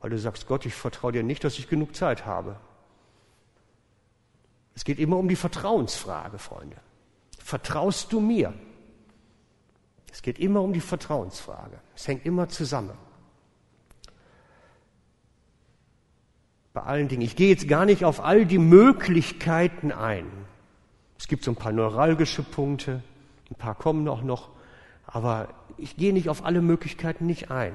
Weil 0.00 0.10
du 0.10 0.18
sagst, 0.18 0.48
Gott, 0.48 0.66
ich 0.66 0.74
vertraue 0.74 1.12
dir 1.12 1.22
nicht, 1.22 1.44
dass 1.44 1.58
ich 1.58 1.68
genug 1.68 1.94
Zeit 1.94 2.26
habe. 2.26 2.56
Es 4.74 4.84
geht 4.84 4.98
immer 4.98 5.16
um 5.16 5.28
die 5.28 5.36
Vertrauensfrage, 5.36 6.38
Freunde. 6.38 6.76
Vertraust 7.48 8.12
du 8.12 8.20
mir? 8.20 8.52
Es 10.12 10.20
geht 10.20 10.38
immer 10.38 10.60
um 10.60 10.74
die 10.74 10.80
Vertrauensfrage. 10.80 11.78
Es 11.96 12.06
hängt 12.06 12.26
immer 12.26 12.50
zusammen. 12.50 12.92
bei 16.74 16.82
allen 16.82 17.08
Dingen. 17.08 17.22
Ich 17.22 17.36
gehe 17.36 17.48
jetzt 17.48 17.66
gar 17.66 17.86
nicht 17.86 18.04
auf 18.04 18.20
all 18.20 18.44
die 18.44 18.58
Möglichkeiten 18.58 19.90
ein. 19.90 20.26
Es 21.18 21.26
gibt 21.26 21.42
so 21.42 21.50
ein 21.50 21.56
paar 21.56 21.72
neuralgische 21.72 22.42
Punkte, 22.42 23.02
ein 23.50 23.56
paar 23.56 23.74
kommen 23.74 24.06
auch 24.06 24.22
noch, 24.22 24.50
aber 25.06 25.48
ich 25.76 25.96
gehe 25.96 26.12
nicht 26.12 26.28
auf 26.28 26.44
alle 26.44 26.60
Möglichkeiten 26.60 27.26
nicht 27.26 27.50
ein. 27.50 27.72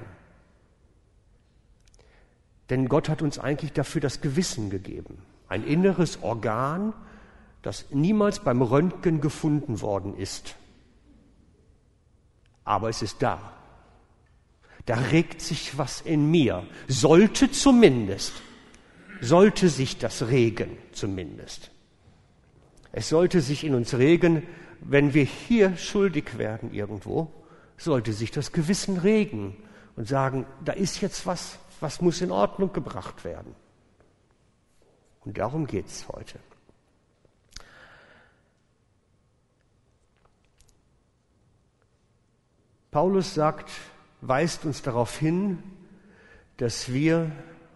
Denn 2.70 2.88
Gott 2.88 3.10
hat 3.10 3.22
uns 3.22 3.40
eigentlich 3.40 3.74
dafür 3.74 4.00
das 4.00 4.22
Gewissen 4.22 4.70
gegeben. 4.70 5.18
Ein 5.50 5.66
inneres 5.66 6.22
Organ, 6.22 6.94
das 7.64 7.86
niemals 7.90 8.40
beim 8.40 8.62
Röntgen 8.62 9.20
gefunden 9.20 9.82
worden 9.82 10.16
ist. 10.16 10.56
Aber 12.64 12.90
es 12.90 13.02
ist 13.02 13.24
da. 13.24 13.54
Da 14.86 14.96
regt 14.96 15.42
sich 15.42 15.78
was 15.78 16.02
in 16.02 16.30
mir. 16.30 16.64
Sollte 16.88 17.50
zumindest 17.50 18.34
sollte 19.24 19.70
sich 19.70 19.98
das 19.98 20.28
regen 20.28 20.78
zumindest. 20.92 21.72
Es 22.92 23.10
sollte 23.10 23.42
sich 23.42 23.64
in 23.64 23.74
uns 23.74 23.96
regen, 23.96 24.44
wenn 24.82 25.14
wir 25.14 25.24
hier 25.24 25.78
schuldig 25.78 26.38
werden 26.38 26.74
irgendwo, 26.74 27.32
sollte 27.78 28.14
sich 28.14 28.32
das 28.32 28.52
Gewissen 28.52 28.98
regen 28.98 29.56
und 29.96 30.08
sagen, 30.08 30.46
da 30.64 30.74
ist 30.74 31.02
jetzt 31.02 31.26
was, 31.26 31.58
was 31.80 32.02
muss 32.02 32.22
in 32.22 32.32
Ordnung 32.32 32.74
gebracht 32.74 33.24
werden. 33.24 33.56
Und 35.22 35.38
darum 35.38 35.68
geht 35.68 35.88
es 35.88 36.08
heute. 36.10 36.38
Paulus 42.94 43.34
sagt, 43.34 43.72
weist 44.22 44.66
uns 44.66 44.84
darauf 44.84 45.18
hin, 45.18 45.58
dass 46.58 46.94
wir 46.94 47.32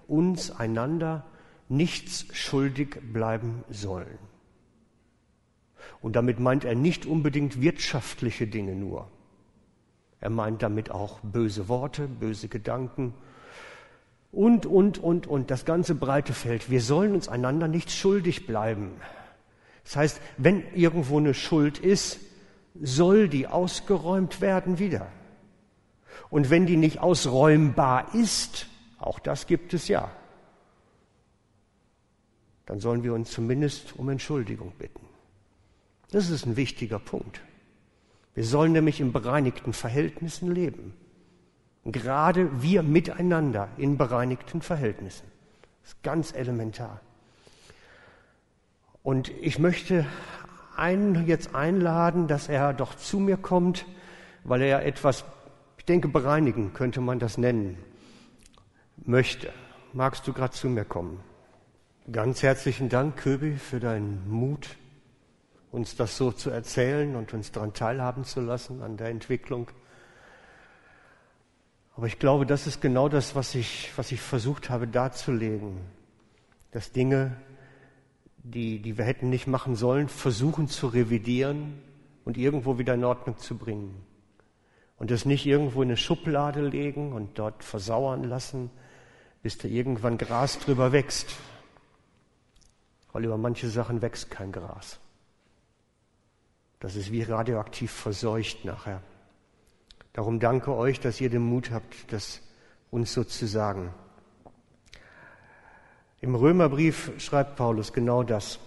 uns 0.07 0.51
einander 0.51 1.25
nichts 1.69 2.27
schuldig 2.33 2.99
bleiben 3.11 3.63
sollen. 3.67 4.19
Und 6.01 6.15
damit 6.15 6.39
meint 6.39 6.65
er 6.65 6.75
nicht 6.75 7.07
unbedingt 7.07 7.61
wirtschaftliche 7.61 8.45
Dinge 8.45 8.75
nur. 8.75 9.07
Er 10.21 10.29
meint 10.29 10.61
damit 10.61 10.91
auch 10.91 11.19
böse 11.21 11.67
Worte, 11.67 12.07
böse 12.07 12.47
Gedanken 12.47 13.15
und, 14.31 14.67
und, 14.67 14.99
und, 14.99 15.25
und, 15.25 15.49
das 15.49 15.65
ganze 15.65 15.95
breite 15.95 16.33
Feld. 16.33 16.69
Wir 16.69 16.81
sollen 16.81 17.15
uns 17.15 17.27
einander 17.27 17.67
nicht 17.67 17.89
schuldig 17.89 18.45
bleiben. 18.45 18.91
Das 19.83 19.95
heißt, 19.95 20.21
wenn 20.37 20.63
irgendwo 20.75 21.17
eine 21.17 21.33
Schuld 21.33 21.79
ist, 21.79 22.19
soll 22.81 23.29
die 23.29 23.47
ausgeräumt 23.47 24.41
werden 24.41 24.79
wieder. 24.79 25.07
Und 26.29 26.49
wenn 26.49 26.65
die 26.65 26.77
nicht 26.77 26.99
ausräumbar 26.99 28.13
ist, 28.13 28.67
auch 28.99 29.19
das 29.19 29.47
gibt 29.47 29.73
es 29.73 29.87
ja, 29.87 30.11
dann 32.65 32.79
sollen 32.79 33.03
wir 33.03 33.13
uns 33.13 33.31
zumindest 33.31 33.97
um 33.97 34.09
Entschuldigung 34.09 34.73
bitten. 34.77 35.05
Das 36.11 36.29
ist 36.29 36.45
ein 36.45 36.57
wichtiger 36.57 36.99
Punkt. 36.99 37.41
Wir 38.33 38.43
sollen 38.43 38.73
nämlich 38.73 38.99
in 38.99 39.13
bereinigten 39.13 39.73
Verhältnissen 39.73 40.51
leben. 40.53 40.93
Gerade 41.85 42.61
wir 42.61 42.83
miteinander 42.83 43.69
in 43.77 43.97
bereinigten 43.97 44.61
Verhältnissen. 44.61 45.25
Das 45.81 45.93
ist 45.93 46.03
ganz 46.03 46.33
elementar. 46.33 46.99
Und 49.03 49.29
ich 49.41 49.57
möchte 49.57 50.05
einen 50.77 51.27
jetzt 51.27 51.55
einladen, 51.55 52.27
dass 52.27 52.49
er 52.49 52.73
doch 52.73 52.95
zu 52.95 53.19
mir 53.19 53.37
kommt, 53.37 53.85
weil 54.43 54.61
er 54.61 54.85
etwas, 54.85 55.25
ich 55.77 55.85
denke, 55.85 56.07
bereinigen 56.07 56.73
könnte 56.73 57.01
man 57.01 57.19
das 57.19 57.37
nennen, 57.37 57.77
möchte. 58.97 59.51
Magst 59.93 60.27
du 60.27 60.33
gerade 60.33 60.53
zu 60.53 60.69
mir 60.69 60.85
kommen? 60.85 61.19
Ganz 62.11 62.43
herzlichen 62.43 62.89
Dank, 62.89 63.17
Köbi, 63.17 63.57
für 63.57 63.79
deinen 63.79 64.29
Mut, 64.29 64.77
uns 65.71 65.95
das 65.95 66.15
so 66.17 66.31
zu 66.31 66.49
erzählen 66.49 67.15
und 67.15 67.33
uns 67.33 67.51
daran 67.51 67.73
teilhaben 67.73 68.23
zu 68.23 68.39
lassen 68.41 68.81
an 68.81 68.97
der 68.97 69.09
Entwicklung. 69.09 69.69
Aber 71.95 72.07
ich 72.07 72.19
glaube, 72.19 72.45
das 72.45 72.67
ist 72.67 72.79
genau 72.79 73.09
das, 73.09 73.35
was 73.35 73.55
ich, 73.55 73.91
was 73.97 74.11
ich 74.11 74.21
versucht 74.21 74.69
habe 74.69 74.87
darzulegen, 74.87 75.79
dass 76.71 76.91
Dinge 76.91 77.35
die, 78.53 78.79
die 78.79 78.97
wir 78.97 79.05
hätten 79.05 79.29
nicht 79.29 79.47
machen 79.47 79.75
sollen, 79.75 80.07
versuchen 80.07 80.67
zu 80.67 80.87
revidieren 80.87 81.81
und 82.25 82.37
irgendwo 82.37 82.77
wieder 82.77 82.93
in 82.93 83.03
Ordnung 83.03 83.37
zu 83.37 83.57
bringen. 83.57 84.03
Und 84.97 85.11
das 85.11 85.25
nicht 85.25 85.45
irgendwo 85.45 85.81
in 85.81 85.89
eine 85.89 85.97
Schublade 85.97 86.61
legen 86.61 87.13
und 87.13 87.37
dort 87.37 87.63
versauern 87.63 88.23
lassen, 88.23 88.71
bis 89.43 89.57
da 89.57 89.67
irgendwann 89.67 90.17
Gras 90.17 90.59
drüber 90.59 90.91
wächst. 90.91 91.35
Weil 93.11 93.25
über 93.25 93.37
manche 93.37 93.69
Sachen 93.69 94.01
wächst 94.01 94.31
kein 94.31 94.51
Gras. 94.51 94.99
Das 96.79 96.95
ist 96.95 97.11
wie 97.11 97.23
radioaktiv 97.23 97.91
verseucht 97.91 98.65
nachher. 98.65 99.01
Darum 100.13 100.39
danke 100.39 100.75
euch, 100.75 100.99
dass 100.99 101.21
ihr 101.21 101.29
den 101.29 101.43
Mut 101.43 101.71
habt, 101.71 102.11
das 102.11 102.41
uns 102.91 103.13
so 103.13 103.23
zu 103.23 103.45
sagen. 103.45 103.93
Im 106.19 106.33
Römerbrief 106.33 107.11
schreibt 107.19 107.57
Paulus 107.57 107.93
genau 107.93 108.23
das. 108.23 108.59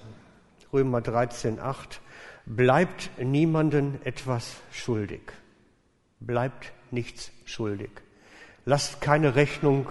Römer 0.72 1.00
13, 1.00 1.58
8. 1.58 2.00
Bleibt 2.46 3.10
niemanden 3.18 3.98
etwas 4.04 4.56
schuldig. 4.70 5.20
Bleibt 6.20 6.72
nichts 6.92 7.32
schuldig. 7.44 7.90
Lasst 8.66 9.00
keine 9.00 9.34
Rechnung 9.34 9.88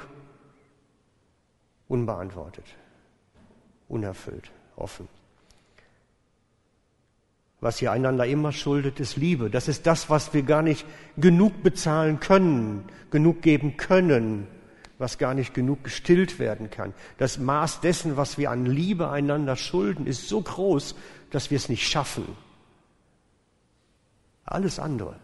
unbeantwortet, 1.89 2.65
unerfüllt, 3.89 4.51
offen. 4.77 5.09
Was 7.61 7.81
ihr 7.81 7.91
einander 7.91 8.25
immer 8.25 8.53
schuldet, 8.53 9.01
ist 9.01 9.17
Liebe. 9.17 9.49
Das 9.49 9.67
ist 9.67 9.85
das, 9.85 10.09
was 10.09 10.33
wir 10.33 10.43
gar 10.43 10.61
nicht 10.61 10.85
genug 11.17 11.61
bezahlen 11.61 12.21
können, 12.21 12.85
genug 13.11 13.41
geben 13.41 13.75
können 13.75 14.47
was 14.99 15.17
gar 15.17 15.33
nicht 15.33 15.53
genug 15.53 15.83
gestillt 15.83 16.37
werden 16.37 16.69
kann. 16.69 16.93
Das 17.17 17.39
Maß 17.39 17.79
dessen, 17.81 18.17
was 18.17 18.37
wir 18.37 18.51
an 18.51 18.65
Liebe 18.65 19.09
einander 19.09 19.55
schulden, 19.55 20.05
ist 20.05 20.27
so 20.27 20.41
groß, 20.41 20.93
dass 21.31 21.49
wir 21.49 21.55
es 21.55 21.69
nicht 21.69 21.87
schaffen. 21.87 22.27
Alles 24.43 24.77
andere 24.77 25.15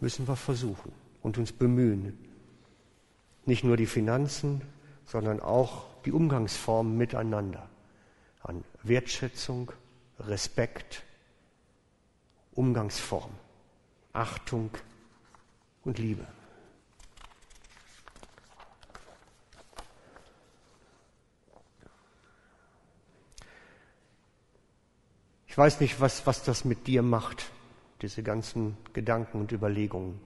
müssen 0.00 0.26
wir 0.26 0.36
versuchen 0.36 0.92
und 1.22 1.38
uns 1.38 1.52
bemühen. 1.52 2.18
Nicht 3.46 3.64
nur 3.64 3.76
die 3.76 3.86
Finanzen, 3.86 4.60
sondern 5.04 5.40
auch 5.40 5.84
die 6.04 6.12
Umgangsformen 6.12 6.96
miteinander. 6.96 7.68
An 8.42 8.64
Wertschätzung, 8.82 9.70
Respekt, 10.18 11.04
Umgangsform, 12.54 13.30
Achtung 14.12 14.70
und 15.84 15.98
Liebe. 15.98 16.26
Ich 25.52 25.58
weiß 25.58 25.80
nicht, 25.80 26.00
was, 26.00 26.26
was 26.26 26.42
das 26.44 26.64
mit 26.64 26.86
dir 26.86 27.02
macht, 27.02 27.50
diese 28.00 28.22
ganzen 28.22 28.74
Gedanken 28.94 29.38
und 29.38 29.52
Überlegungen. 29.52 30.18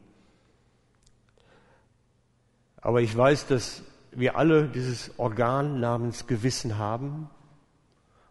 Aber 2.77 3.01
ich 3.01 3.17
weiß, 3.17 3.49
dass 3.49 3.83
wir 4.12 4.37
alle 4.37 4.69
dieses 4.69 5.19
Organ 5.19 5.81
namens 5.81 6.29
Gewissen 6.29 6.79
haben 6.79 7.29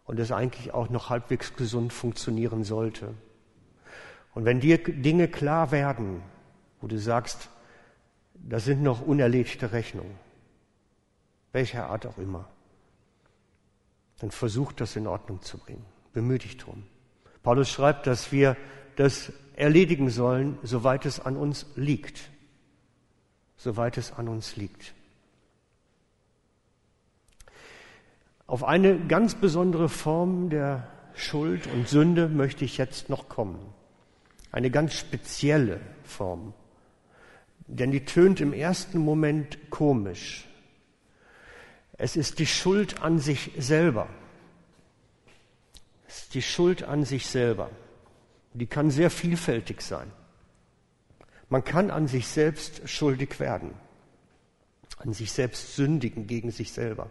und 0.06 0.18
es 0.18 0.32
eigentlich 0.32 0.72
auch 0.72 0.88
noch 0.88 1.10
halbwegs 1.10 1.54
gesund 1.54 1.92
funktionieren 1.92 2.64
sollte. 2.64 3.12
Und 4.34 4.46
wenn 4.46 4.60
dir 4.60 4.82
Dinge 4.82 5.28
klar 5.28 5.72
werden, 5.72 6.22
wo 6.80 6.86
du 6.86 6.98
sagst, 6.98 7.50
das 8.32 8.64
sind 8.64 8.82
noch 8.82 9.02
unerledigte 9.02 9.70
Rechnungen, 9.72 10.18
welcher 11.52 11.90
Art 11.90 12.06
auch 12.06 12.16
immer, 12.16 12.48
dann 14.18 14.30
versuch 14.30 14.72
das 14.72 14.96
in 14.96 15.06
Ordnung 15.06 15.42
zu 15.42 15.58
bringen. 15.58 15.84
Bemühe 16.16 16.38
dich 16.38 16.56
drum. 16.56 16.84
Paulus 17.42 17.68
schreibt, 17.68 18.06
dass 18.06 18.32
wir 18.32 18.56
das 18.96 19.34
erledigen 19.54 20.08
sollen, 20.08 20.56
soweit 20.62 21.04
es 21.04 21.20
an 21.20 21.36
uns 21.36 21.66
liegt. 21.76 22.30
Soweit 23.58 23.98
es 23.98 24.12
an 24.12 24.26
uns 24.26 24.56
liegt. 24.56 24.94
Auf 28.46 28.64
eine 28.64 28.98
ganz 28.98 29.34
besondere 29.34 29.90
Form 29.90 30.48
der 30.48 30.88
Schuld 31.12 31.66
und 31.66 31.86
Sünde 31.86 32.28
möchte 32.30 32.64
ich 32.64 32.78
jetzt 32.78 33.10
noch 33.10 33.28
kommen. 33.28 33.58
Eine 34.50 34.70
ganz 34.70 34.94
spezielle 34.94 35.82
Form. 36.02 36.54
Denn 37.66 37.90
die 37.90 38.06
tönt 38.06 38.40
im 38.40 38.54
ersten 38.54 39.00
Moment 39.00 39.68
komisch. 39.68 40.48
Es 41.98 42.16
ist 42.16 42.38
die 42.38 42.46
Schuld 42.46 43.02
an 43.02 43.18
sich 43.18 43.52
selber 43.58 44.08
die 46.34 46.42
Schuld 46.42 46.82
an 46.82 47.04
sich 47.04 47.26
selber. 47.26 47.70
Die 48.54 48.66
kann 48.66 48.90
sehr 48.90 49.10
vielfältig 49.10 49.82
sein. 49.82 50.10
Man 51.48 51.64
kann 51.64 51.90
an 51.90 52.08
sich 52.08 52.26
selbst 52.26 52.88
schuldig 52.88 53.38
werden, 53.38 53.74
an 54.98 55.12
sich 55.12 55.32
selbst 55.32 55.76
sündigen 55.76 56.26
gegen 56.26 56.50
sich 56.50 56.72
selber. 56.72 57.08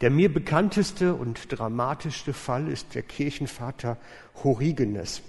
Der 0.00 0.10
mir 0.10 0.32
bekannteste 0.32 1.14
und 1.14 1.46
dramatischste 1.50 2.32
Fall 2.32 2.68
ist 2.68 2.94
der 2.94 3.02
Kirchenvater 3.02 3.98
Horigenes 4.42 5.22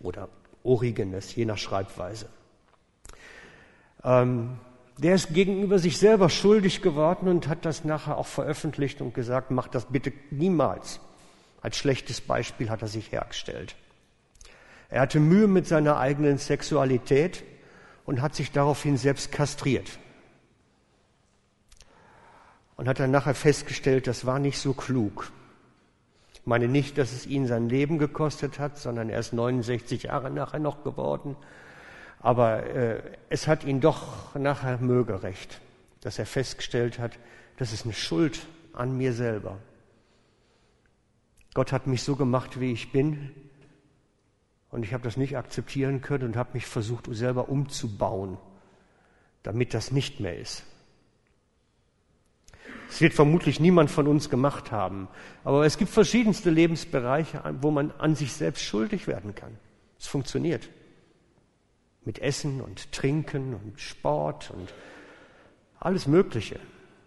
oder 0.00 0.28
Origenes, 0.62 1.34
je 1.34 1.44
nach 1.44 1.58
Schreibweise. 1.58 2.28
Ähm, 4.04 4.58
der 4.98 5.14
ist 5.14 5.32
gegenüber 5.32 5.78
sich 5.78 5.96
selber 5.96 6.28
schuldig 6.28 6.82
geworden 6.82 7.28
und 7.28 7.48
hat 7.48 7.64
das 7.64 7.84
nachher 7.84 8.18
auch 8.18 8.26
veröffentlicht 8.26 9.00
und 9.00 9.14
gesagt, 9.14 9.50
mach 9.50 9.68
das 9.68 9.86
bitte 9.86 10.12
niemals. 10.30 11.00
Als 11.62 11.76
schlechtes 11.76 12.20
Beispiel 12.20 12.70
hat 12.70 12.82
er 12.82 12.88
sich 12.88 13.12
hergestellt. 13.12 13.76
Er 14.88 15.02
hatte 15.02 15.20
Mühe 15.20 15.46
mit 15.46 15.66
seiner 15.66 15.98
eigenen 15.98 16.38
Sexualität 16.38 17.44
und 18.06 18.20
hat 18.20 18.34
sich 18.34 18.50
daraufhin 18.50 18.96
selbst 18.96 19.30
kastriert. 19.30 19.98
Und 22.76 22.88
hat 22.88 22.98
dann 22.98 23.10
nachher 23.10 23.34
festgestellt, 23.34 24.06
das 24.06 24.26
war 24.26 24.38
nicht 24.38 24.58
so 24.58 24.72
klug. 24.72 25.30
Ich 26.32 26.46
meine 26.46 26.66
nicht, 26.66 26.96
dass 26.96 27.12
es 27.12 27.26
ihn 27.26 27.46
sein 27.46 27.68
Leben 27.68 27.98
gekostet 27.98 28.58
hat, 28.58 28.78
sondern 28.78 29.10
er 29.10 29.20
ist 29.20 29.32
69 29.32 30.04
Jahre 30.04 30.30
nachher 30.30 30.58
noch 30.58 30.82
geworden. 30.82 31.36
Aber 32.18 32.64
äh, 32.64 33.02
es 33.28 33.46
hat 33.46 33.64
ihn 33.64 33.80
doch 33.80 34.34
nachher 34.34 34.78
mögerecht, 34.78 35.60
dass 36.00 36.18
er 36.18 36.26
festgestellt 36.26 36.98
hat, 36.98 37.18
das 37.58 37.72
ist 37.72 37.84
eine 37.84 37.94
Schuld 37.94 38.46
an 38.72 38.96
mir 38.96 39.12
selber. 39.12 39.58
Gott 41.54 41.72
hat 41.72 41.86
mich 41.86 42.02
so 42.02 42.16
gemacht, 42.16 42.60
wie 42.60 42.72
ich 42.72 42.92
bin. 42.92 43.30
Und 44.70 44.84
ich 44.84 44.92
habe 44.92 45.02
das 45.02 45.16
nicht 45.16 45.36
akzeptieren 45.36 46.00
können 46.00 46.24
und 46.24 46.36
habe 46.36 46.50
mich 46.54 46.66
versucht, 46.66 47.08
selber 47.10 47.48
umzubauen, 47.48 48.38
damit 49.42 49.74
das 49.74 49.90
nicht 49.90 50.20
mehr 50.20 50.38
ist. 50.38 50.64
Es 52.88 53.00
wird 53.00 53.14
vermutlich 53.14 53.60
niemand 53.60 53.90
von 53.90 54.06
uns 54.06 54.30
gemacht 54.30 54.72
haben. 54.72 55.08
Aber 55.44 55.64
es 55.64 55.78
gibt 55.78 55.90
verschiedenste 55.90 56.50
Lebensbereiche, 56.50 57.42
wo 57.60 57.70
man 57.70 57.92
an 57.92 58.14
sich 58.14 58.32
selbst 58.32 58.62
schuldig 58.64 59.06
werden 59.06 59.34
kann. 59.34 59.56
Es 59.98 60.06
funktioniert. 60.06 60.68
Mit 62.04 62.18
Essen 62.18 62.60
und 62.60 62.90
Trinken 62.92 63.54
und 63.54 63.80
Sport 63.80 64.50
und 64.50 64.72
alles 65.78 66.06
Mögliche. 66.06 66.58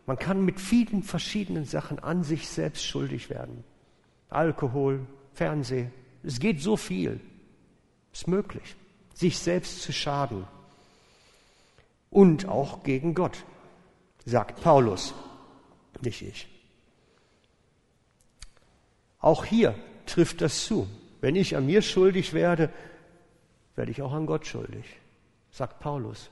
Man 0.06 0.18
kann 0.18 0.44
mit 0.44 0.60
vielen 0.60 1.04
verschiedenen 1.04 1.66
Sachen 1.66 2.00
an 2.00 2.24
sich 2.24 2.48
selbst 2.48 2.86
schuldig 2.86 3.30
werden. 3.30 3.64
Alkohol, 4.34 5.06
Fernseh. 5.34 5.88
Es 6.24 6.40
geht 6.40 6.62
so 6.62 6.78
viel. 6.78 7.20
Ist 8.12 8.28
möglich, 8.28 8.76
sich 9.14 9.40
selbst 9.40 9.82
zu 9.82 9.92
schaden. 9.92 10.46
Und 12.10 12.48
auch 12.48 12.84
gegen 12.84 13.16
Gott, 13.16 13.44
sagt 14.26 14.62
Paulus, 14.62 15.14
nicht 16.02 16.22
ich. 16.22 16.48
Auch 19.20 19.46
hier 19.46 19.76
trifft 20.06 20.42
das 20.42 20.66
zu. 20.66 20.88
Wenn 21.22 21.36
ich 21.36 21.56
an 21.56 21.66
mir 21.66 21.82
schuldig 21.82 22.34
werde, 22.34 22.70
werde 23.76 23.92
ich 23.92 24.02
auch 24.02 24.12
an 24.12 24.26
Gott 24.26 24.46
schuldig, 24.46 24.86
sagt 25.52 25.80
Paulus. 25.80 26.30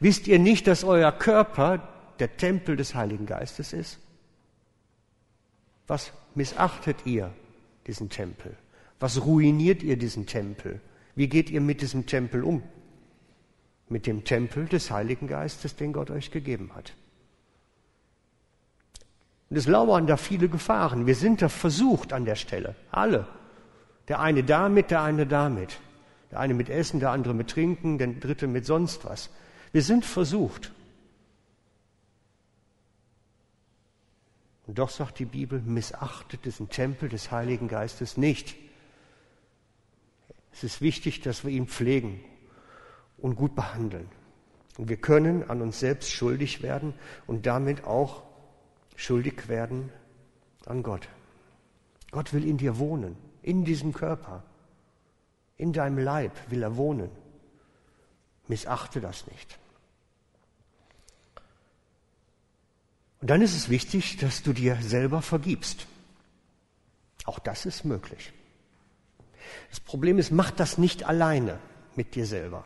Wisst 0.00 0.26
ihr 0.26 0.38
nicht, 0.38 0.66
dass 0.66 0.84
euer 0.84 1.12
Körper 1.12 1.88
der 2.18 2.36
Tempel 2.36 2.76
des 2.76 2.94
Heiligen 2.94 3.26
Geistes 3.26 3.72
ist? 3.72 3.98
Was 5.86 6.12
missachtet 6.34 7.06
ihr 7.06 7.32
diesen 7.86 8.10
Tempel? 8.10 8.56
Was 8.98 9.24
ruiniert 9.24 9.82
ihr 9.82 9.96
diesen 9.96 10.26
Tempel? 10.26 10.80
Wie 11.14 11.28
geht 11.28 11.50
ihr 11.50 11.60
mit 11.60 11.80
diesem 11.80 12.06
Tempel 12.06 12.44
um? 12.44 12.62
Mit 13.88 14.06
dem 14.06 14.24
Tempel 14.24 14.66
des 14.66 14.90
Heiligen 14.90 15.28
Geistes, 15.28 15.76
den 15.76 15.92
Gott 15.92 16.10
euch 16.10 16.30
gegeben 16.30 16.72
hat. 16.74 16.94
Und 19.48 19.56
es 19.56 19.66
lauern 19.66 20.06
da 20.06 20.16
viele 20.16 20.48
Gefahren. 20.48 21.06
Wir 21.06 21.14
sind 21.14 21.40
da 21.40 21.48
versucht 21.48 22.12
an 22.12 22.24
der 22.24 22.34
Stelle. 22.34 22.74
Alle. 22.90 23.28
Der 24.08 24.20
eine 24.20 24.42
damit, 24.42 24.90
der 24.90 25.02
eine 25.02 25.26
damit. 25.26 25.78
Der 26.32 26.40
eine 26.40 26.54
mit 26.54 26.68
Essen, 26.68 26.98
der 26.98 27.10
andere 27.10 27.34
mit 27.34 27.50
Trinken, 27.50 27.98
der 27.98 28.08
dritte 28.08 28.48
mit 28.48 28.66
sonst 28.66 29.04
was. 29.04 29.30
Wir 29.72 29.82
sind 29.82 30.04
versucht. 30.04 30.72
Und 34.66 34.78
doch 34.78 34.90
sagt 34.90 35.18
die 35.18 35.24
Bibel, 35.24 35.60
missachtet 35.60 36.44
diesen 36.44 36.68
Tempel 36.68 37.08
des 37.08 37.30
Heiligen 37.30 37.68
Geistes 37.68 38.16
nicht. 38.16 38.56
Es 40.52 40.64
ist 40.64 40.80
wichtig, 40.80 41.20
dass 41.20 41.44
wir 41.44 41.52
ihn 41.52 41.68
pflegen 41.68 42.20
und 43.18 43.36
gut 43.36 43.54
behandeln. 43.54 44.08
Und 44.76 44.88
wir 44.88 44.96
können 44.96 45.48
an 45.48 45.62
uns 45.62 45.80
selbst 45.80 46.10
schuldig 46.10 46.62
werden 46.62 46.94
und 47.26 47.46
damit 47.46 47.84
auch 47.84 48.22
schuldig 48.96 49.48
werden 49.48 49.90
an 50.66 50.82
Gott. 50.82 51.08
Gott 52.10 52.32
will 52.32 52.46
in 52.46 52.58
dir 52.58 52.78
wohnen, 52.78 53.16
in 53.42 53.64
diesem 53.64 53.92
Körper, 53.92 54.42
in 55.56 55.72
deinem 55.72 55.98
Leib 55.98 56.32
will 56.50 56.62
er 56.62 56.76
wohnen. 56.76 57.10
Missachte 58.48 59.00
das 59.00 59.26
nicht. 59.28 59.58
Und 63.26 63.30
dann 63.30 63.42
ist 63.42 63.56
es 63.56 63.70
wichtig, 63.70 64.18
dass 64.18 64.44
du 64.44 64.52
dir 64.52 64.78
selber 64.80 65.20
vergibst. 65.20 65.88
Auch 67.24 67.40
das 67.40 67.66
ist 67.66 67.84
möglich. 67.84 68.32
Das 69.68 69.80
Problem 69.80 70.20
ist, 70.20 70.30
mach 70.30 70.52
das 70.52 70.78
nicht 70.78 71.08
alleine 71.08 71.58
mit 71.96 72.14
dir 72.14 72.24
selber, 72.24 72.64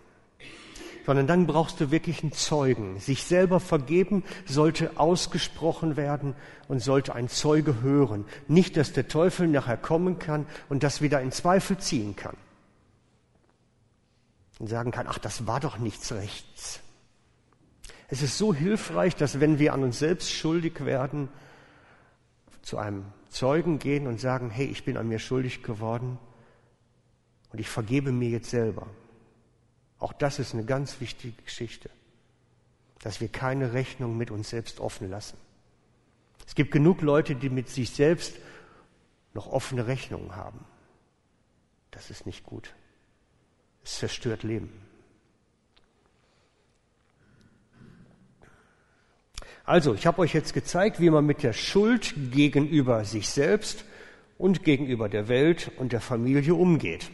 sondern 1.07 1.27
dann 1.27 1.47
brauchst 1.47 1.81
du 1.81 1.91
wirklich 1.91 2.23
einen 2.23 2.33
Zeugen. 2.33 3.01
Sich 3.01 3.25
selber 3.25 3.59
vergeben 3.59 4.23
sollte 4.45 5.01
ausgesprochen 5.01 5.97
werden 5.97 6.35
und 6.69 6.81
sollte 6.81 7.15
ein 7.15 7.31
Zeuge 7.31 7.81
hören. 7.81 8.27
Nicht, 8.47 8.77
dass 8.77 8.93
der 8.93 9.09
Teufel 9.09 9.49
nachher 9.49 9.79
kommen 9.79 10.19
kann 10.19 10.45
und 10.69 10.83
das 10.83 11.01
wieder 11.01 11.23
in 11.23 11.33
Zweifel 11.33 11.79
ziehen 11.79 12.17
kann. 12.17 12.37
Und 14.59 14.67
sagen 14.67 14.91
kann, 14.91 15.07
ach, 15.09 15.19
das 15.19 15.47
war 15.47 15.59
doch 15.59 15.79
nichts 15.79 16.13
rechts. 16.13 16.81
Es 18.11 18.23
ist 18.23 18.37
so 18.37 18.53
hilfreich, 18.53 19.15
dass 19.15 19.39
wenn 19.39 19.61
wir 19.61 19.73
an 19.73 19.85
uns 19.85 20.01
selbst 20.01 20.33
schuldig 20.33 20.85
werden, 20.85 21.29
zu 22.61 22.77
einem 22.77 23.05
Zeugen 23.29 23.79
gehen 23.79 24.09
und 24.09 24.21
sagen, 24.21 24.51
hey, 24.51 24.67
ich 24.67 24.85
bin 24.85 24.97
an 24.97 25.09
mir 25.09 25.21
schuldig 25.21 25.63
geworden 25.63 26.19
und 27.53 27.61
ich 27.61 27.69
vergebe 27.69 28.11
mir 28.11 28.29
jetzt 28.29 28.51
selber. 28.51 28.89
Auch 30.01 30.13
das 30.13 30.41
ist 30.41 30.55
eine 30.55 30.65
ganz 30.65 31.01
wichtige 31.01 31.41
Geschichte, 31.43 31.89
dass 33.01 33.21
wir 33.21 33.29
keine 33.29 33.75
Rechnung 33.75 34.17
mit 34.17 34.33
uns 34.33 34.51
selbst 34.51 34.81
offen 34.81 35.09
lassen. 35.09 35.39
Es 36.47 36.57
gibt 36.57 36.73
genug 36.73 37.03
Leute, 37.03 37.37
die 37.37 37.49
mit 37.49 37.69
sich 37.69 37.91
selbst 37.91 38.35
noch 39.35 39.47
offene 39.47 39.87
Rechnungen 39.87 40.35
haben. 40.35 40.65
Das 41.93 42.11
ist 42.11 42.27
nicht 42.27 42.45
gut. 42.45 42.75
Es 43.85 43.99
zerstört 43.99 44.43
Leben. 44.43 44.80
Also, 49.71 49.95
ich 49.95 50.05
habe 50.05 50.19
euch 50.19 50.35
jetzt 50.35 50.53
gezeigt, 50.53 50.99
wie 50.99 51.11
man 51.11 51.25
mit 51.25 51.45
der 51.45 51.53
Schuld 51.53 52.13
gegenüber 52.33 53.05
sich 53.05 53.29
selbst 53.29 53.85
und 54.37 54.65
gegenüber 54.65 55.09
der 55.09 55.29
Welt 55.29 55.71
und 55.77 55.93
der 55.93 56.01
Familie 56.01 56.57
umgeht. 56.57 57.09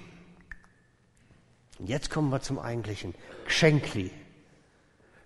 Und 1.78 1.90
jetzt 1.90 2.08
kommen 2.08 2.30
wir 2.30 2.40
zum 2.40 2.58
eigentlichen 2.58 3.14
Geschenkli, 3.44 4.10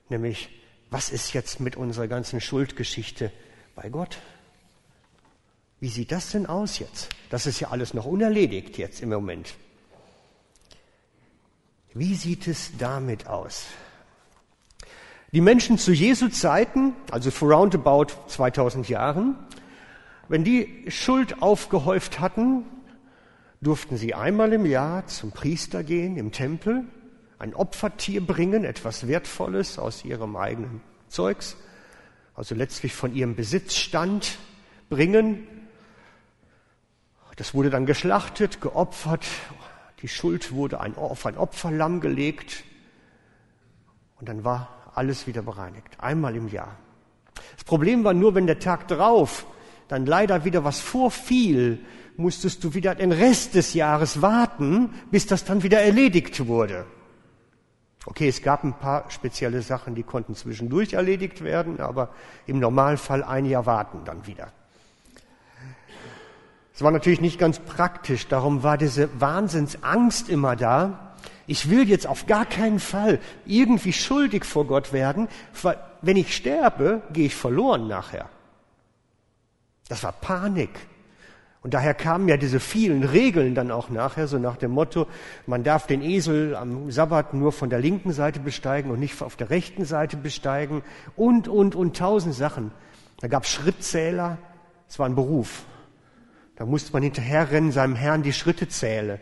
nämlich 0.09 0.49
was 0.91 1.11
ist 1.11 1.33
jetzt 1.33 1.61
mit 1.61 1.77
unserer 1.77 2.09
ganzen 2.09 2.41
Schuldgeschichte 2.41 3.31
bei 3.77 3.91
Gott? 3.91 4.19
Wie 5.79 5.89
sieht 5.89 6.11
das 6.11 6.33
denn 6.33 6.47
aus 6.47 6.81
jetzt? 6.81 7.11
Das 7.29 7.47
ist 7.47 7.61
ja 7.61 7.69
alles 7.69 7.95
noch 7.95 8.07
unerledigt 8.07 8.77
jetzt 8.77 9.03
im 9.03 9.11
Moment. 9.11 9.55
Wie 11.95 12.17
sieht 12.17 12.49
es 12.49 12.73
damit 12.77 13.29
aus? 13.29 13.67
Die 15.33 15.41
Menschen 15.41 15.79
zu 15.79 15.93
Jesu 15.93 16.29
Zeiten, 16.29 16.93
also 17.13 17.31
for 17.31 17.53
roundabout 17.53 18.09
2000 18.27 18.89
Jahren, 18.89 19.37
wenn 20.29 20.43
die 20.43 20.87
Schuld 20.89 21.41
aufgehäuft 21.41 22.19
hatten, 22.19 22.65
durften 23.61 23.97
sie 23.97 24.13
einmal 24.13 24.53
im 24.53 24.67
Jahr 24.67 25.07
zum 25.07 25.31
Priester 25.31 25.85
gehen 25.85 26.17
im 26.17 26.33
Tempel, 26.33 26.85
ein 27.39 27.55
Opfertier 27.55 28.27
bringen, 28.27 28.65
etwas 28.65 29.07
Wertvolles 29.07 29.79
aus 29.79 30.05
ihrem 30.05 30.35
eigenen 30.35 30.81
Zeugs, 31.09 31.57
also 32.35 32.57
letztlich 32.57 32.93
von 32.93 33.15
ihrem 33.15 33.37
Besitzstand 33.37 34.37
bringen. 34.89 35.47
Das 37.37 37.55
wurde 37.55 37.71
dann 37.71 37.87
geschlachtet, 37.87 38.61
geopfert, 38.61 39.27
die 40.03 40.09
Schuld 40.09 40.51
wurde 40.51 40.81
auf 40.81 41.25
ein 41.25 41.37
Opferlamm 41.37 42.01
gelegt 42.01 42.65
und 44.19 44.29
dann 44.29 44.43
war 44.43 44.80
alles 44.95 45.27
wieder 45.27 45.43
bereinigt. 45.43 45.99
Einmal 45.99 46.37
im 46.37 46.49
Jahr. 46.49 46.77
Das 47.57 47.65
Problem 47.65 48.05
war 48.05 48.15
nur, 48.15 48.35
wenn 48.35 48.47
der 48.47 48.59
Tag 48.59 48.89
drauf 48.89 49.47
dann 49.89 50.07
leider 50.07 50.45
wieder 50.45 50.63
was 50.63 50.79
vorfiel, 50.79 51.81
musstest 52.17 52.63
du 52.63 52.75
wieder 52.75 52.95
den 52.95 53.13
Rest 53.13 53.55
des 53.55 53.75
Jahres 53.75 54.23
warten, 54.23 54.95
bis 55.11 55.27
das 55.27 55.45
dann 55.45 55.63
wieder 55.63 55.81
erledigt 55.81 56.47
wurde. 56.47 56.87
Okay, 58.07 58.29
es 58.29 58.43
gab 58.43 58.65
ein 58.65 58.75
paar 58.75 59.11
spezielle 59.11 59.63
Sachen, 59.63 59.95
die 59.95 60.03
konnten 60.03 60.35
zwischendurch 60.35 60.95
erledigt 60.95 61.43
werden, 61.43 61.81
aber 61.81 62.11
im 62.47 62.59
Normalfall 62.59 63.23
ein 63.23 63.45
Jahr 63.45 63.67
warten 63.67 64.03
dann 64.05 64.27
wieder. 64.27 64.53
Es 66.73 66.83
war 66.83 66.93
natürlich 66.93 67.21
nicht 67.21 67.39
ganz 67.39 67.59
praktisch, 67.59 68.27
darum 68.29 68.63
war 68.63 68.79
diese 68.79 69.21
Wahnsinnsangst 69.21 70.31
immer 70.31 70.57
da, 70.57 71.10
ich 71.51 71.69
will 71.69 71.89
jetzt 71.89 72.07
auf 72.07 72.27
gar 72.27 72.47
keinen 72.47 72.79
Fall 72.79 73.19
irgendwie 73.45 73.93
schuldig 73.93 74.45
vor 74.45 74.69
Gott 74.69 74.93
werden, 74.93 75.27
weil 75.63 75.79
wenn 76.01 76.17
ich 76.17 76.37
sterbe, 76.37 77.03
gehe 77.13 77.27
ich 77.27 77.35
verloren 77.35 77.89
nachher. 77.89 78.29
Das 79.89 80.05
war 80.05 80.13
Panik. 80.13 80.71
Und 81.63 81.75
daher 81.75 81.95
kamen 81.95 82.29
ja 82.29 82.37
diese 82.37 82.61
vielen 82.61 83.03
Regeln 83.03 83.57
dann 83.57 83.73
auch 83.73 83.91
nachher, 83.91 84.29
so 84.29 84.39
nach 84.39 84.59
dem 84.59 84.71
Motto, 84.71 85.09
man 85.45 85.65
darf 85.65 85.89
den 85.89 86.03
Esel 86.03 86.55
am 86.55 86.93
Sabbat 86.93 87.35
nur 87.35 87.51
von 87.51 87.69
der 87.69 87.81
linken 87.81 88.13
Seite 88.13 88.39
besteigen 88.39 88.93
und 88.93 89.01
nicht 89.01 89.21
auf 89.21 89.35
der 89.35 89.51
rechten 89.51 89.85
Seite 89.85 90.17
besteigen 90.17 90.83
und, 91.17 91.49
und, 91.49 91.75
und 91.75 91.97
tausend 91.97 92.37
Sachen. 92.37 92.71
Da 93.19 93.27
gab 93.27 93.43
es 93.43 93.51
Schrittzähler, 93.51 94.39
es 94.89 95.01
war 95.01 95.07
ein 95.07 95.17
Beruf. 95.17 95.65
Da 96.55 96.65
musste 96.65 96.93
man 96.93 97.03
hinterherrennen, 97.03 97.73
seinem 97.73 97.97
Herrn 97.97 98.23
die 98.23 98.33
Schritte 98.33 98.69
zählen. 98.69 99.19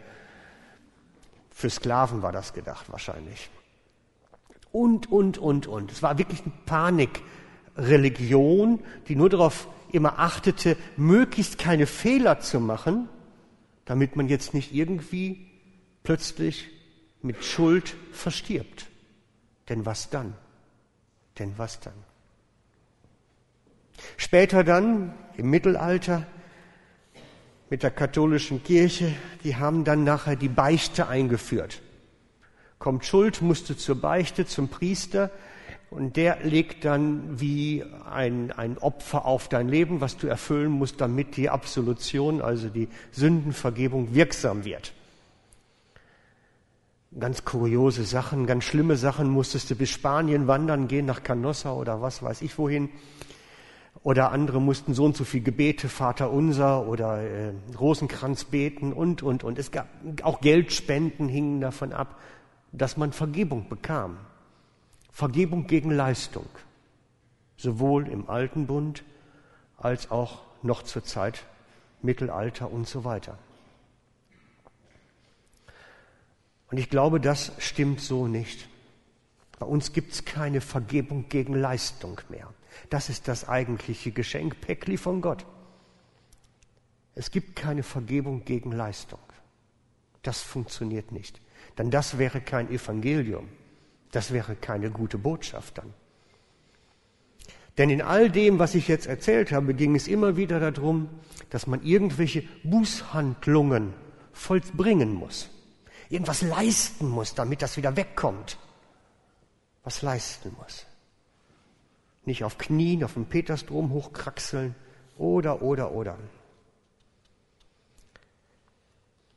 Für 1.59 1.71
Sklaven 1.71 2.23
war 2.23 2.31
das 2.31 2.53
gedacht 2.53 2.89
wahrscheinlich. 2.89 3.51
Und, 4.71 5.11
und, 5.11 5.39
und, 5.39 5.67
und. 5.67 5.91
Es 5.91 6.05
war 6.05 6.17
wirklich 6.17 6.43
eine 6.43 6.53
Panikreligion, 6.67 8.79
die 9.09 9.17
nur 9.17 9.29
darauf 9.29 9.67
immer 9.91 10.21
achtete, 10.21 10.77
möglichst 10.97 11.59
keine 11.59 11.87
Fehler 11.87 12.39
zu 12.39 12.61
machen, 12.61 13.09
damit 13.87 14.15
man 14.15 14.29
jetzt 14.29 14.55
nicht 14.55 14.73
irgendwie 14.73 15.51
plötzlich 16.05 16.69
mit 17.23 17.43
Schuld 17.43 17.97
verstirbt. 18.13 18.87
Denn 19.69 19.85
was 19.85 20.11
dann? 20.11 20.35
Denn 21.41 21.55
was 21.57 21.81
dann? 21.81 22.05
Später 24.17 24.63
dann, 24.63 25.13
im 25.37 25.51
Mittelalter, 25.51 26.25
mit 27.71 27.83
der 27.83 27.91
katholischen 27.91 28.63
Kirche, 28.63 29.15
die 29.45 29.57
haben 29.57 29.85
dann 29.85 30.05
nachher 30.05 30.37
die 30.37 30.49
Beichte 30.49 31.09
eingeführt. 31.09 31.83
Kommt 32.79 33.05
Schuld, 33.05 33.43
musst 33.43 33.69
du 33.69 33.77
zur 33.77 34.01
Beichte, 34.01 34.47
zum 34.47 34.69
Priester, 34.69 35.31
und 35.91 36.17
der 36.17 36.41
legt 36.45 36.85
dann 36.85 37.41
wie 37.41 37.83
ein, 38.11 38.53
ein 38.53 38.77
Opfer 38.77 39.25
auf 39.25 39.49
dein 39.49 39.69
Leben, 39.69 40.03
was 40.03 40.19
du 40.19 40.27
erfüllen 40.27 40.71
musst, 40.71 41.01
damit 41.01 41.37
die 41.37 41.49
Absolution, 41.49 42.43
also 42.43 42.69
die 42.69 42.89
Sündenvergebung 43.11 44.15
wirksam 44.15 44.65
wird. 44.65 44.93
Ganz 47.19 47.47
kuriose 47.47 48.05
Sachen, 48.05 48.47
ganz 48.47 48.65
schlimme 48.65 48.97
Sachen 48.97 49.31
musstest 49.31 49.71
du 49.71 49.77
bis 49.77 49.89
Spanien 49.89 50.47
wandern 50.47 50.89
gehen, 50.89 51.07
nach 51.07 51.23
Canossa 51.23 51.73
oder 51.73 52.03
was 52.03 52.23
weiß 52.23 52.43
ich 52.43 52.59
wohin. 52.59 52.91
Oder 54.03 54.31
andere 54.31 54.61
mussten 54.61 54.95
so 54.95 55.05
und 55.05 55.17
so 55.17 55.25
viel 55.25 55.43
Gebete, 55.43 55.89
Vater 55.89 56.31
unser 56.31 56.87
oder 56.87 57.21
äh, 57.21 57.53
Rosenkranz 57.79 58.45
beten 58.45 58.93
und, 58.93 59.23
und, 59.23 59.45
und. 59.45 59.59
Es 59.59 59.71
gab 59.71 59.89
auch 60.23 60.41
Geldspenden 60.41 61.29
hingen 61.29 61.61
davon 61.61 61.93
ab, 61.93 62.19
dass 62.73 62.97
man 62.97 63.13
Vergebung 63.13 63.69
bekam. 63.69 64.19
Vergebung 65.11 65.67
gegen 65.67 65.91
Leistung, 65.91 66.47
sowohl 67.57 68.09
im 68.09 68.31
alten 68.31 68.67
Bund 68.67 69.03
als 69.77 70.11
auch 70.11 70.43
noch 70.63 70.83
zur 70.83 71.03
Zeit 71.03 71.45
Mittelalter 72.03 72.71
und 72.71 72.87
so 72.87 73.05
weiter. 73.05 73.37
Und 76.71 76.79
ich 76.79 76.91
glaube, 76.91 77.19
das 77.21 77.53
stimmt 77.59 78.01
so 78.01 78.27
nicht. 78.27 78.69
Bei 79.59 79.67
uns 79.67 79.93
gibt 79.93 80.13
es 80.13 80.25
keine 80.25 80.61
Vergebung 80.61 81.29
gegen 81.29 81.55
Leistung 81.55 82.21
mehr. 82.29 82.49
Das 82.91 83.09
ist 83.09 83.29
das 83.29 83.49
eigentliche 83.49 84.13
Geschenk, 84.13 84.61
Päckli 84.61 84.97
von 84.97 85.21
Gott. 85.21 85.45
Es 87.15 87.31
gibt 87.31 87.57
keine 87.57 87.83
Vergebung 87.83 88.45
gegen 88.45 88.73
Leistung. 88.73 89.19
Das 90.23 90.41
funktioniert 90.41 91.13
nicht. 91.13 91.41
Denn 91.77 91.91
das 91.91 92.19
wäre 92.19 92.41
kein 92.41 92.71
Evangelium. 92.71 93.49
Das 94.13 94.33
wäre 94.33 94.57
keine 94.57 94.91
gute 94.91 95.19
Botschaft 95.19 95.79
dann. 95.79 95.93
Denn 97.77 97.91
in 97.91 98.03
all 98.03 98.31
dem, 98.31 98.59
was 98.59 98.75
ich 98.75 98.89
jetzt 98.89 99.07
erzählt 99.07 99.53
habe, 99.53 99.73
ging 99.73 99.95
es 99.95 100.09
immer 100.09 100.37
wieder 100.37 100.59
darum, 100.59 101.09
dass 101.51 101.67
man 101.67 101.83
irgendwelche 101.83 102.43
Bußhandlungen 102.65 103.95
vollbringen 104.33 105.15
muss. 105.15 105.49
Irgendwas 106.09 106.43
leisten 106.43 107.09
muss, 107.09 107.35
damit 107.35 107.63
das 107.63 107.77
wieder 107.77 107.97
wegkommt. 107.97 108.59
Was 109.85 110.03
leisten 110.03 110.55
muss. 110.59 110.87
Nicht 112.29 112.45
auf 112.45 112.59
Knien, 112.59 113.05
auf 113.05 113.15
dem 113.15 113.25
Petersdom 113.25 113.91
hochkraxeln 113.91 114.75
oder, 115.17 115.63
oder, 115.63 115.93
oder. 115.93 116.19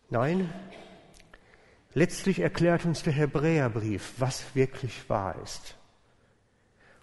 Nein, 0.10 0.54
letztlich 1.94 2.40
erklärt 2.40 2.84
uns 2.84 3.02
der 3.02 3.14
Hebräerbrief, 3.14 4.16
was 4.18 4.44
wirklich 4.56 5.10
wahr 5.10 5.42
ist. 5.42 5.78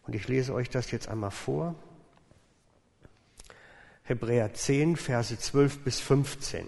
Und 0.06 0.14
ich 0.14 0.28
lese 0.28 0.52
euch 0.52 0.68
das 0.68 0.90
jetzt 0.90 1.08
einmal 1.08 1.30
vor. 1.30 1.74
Hebräer 4.02 4.52
10, 4.52 4.96
Verse 4.96 5.38
12 5.38 5.84
bis 5.84 6.00
15. 6.00 6.66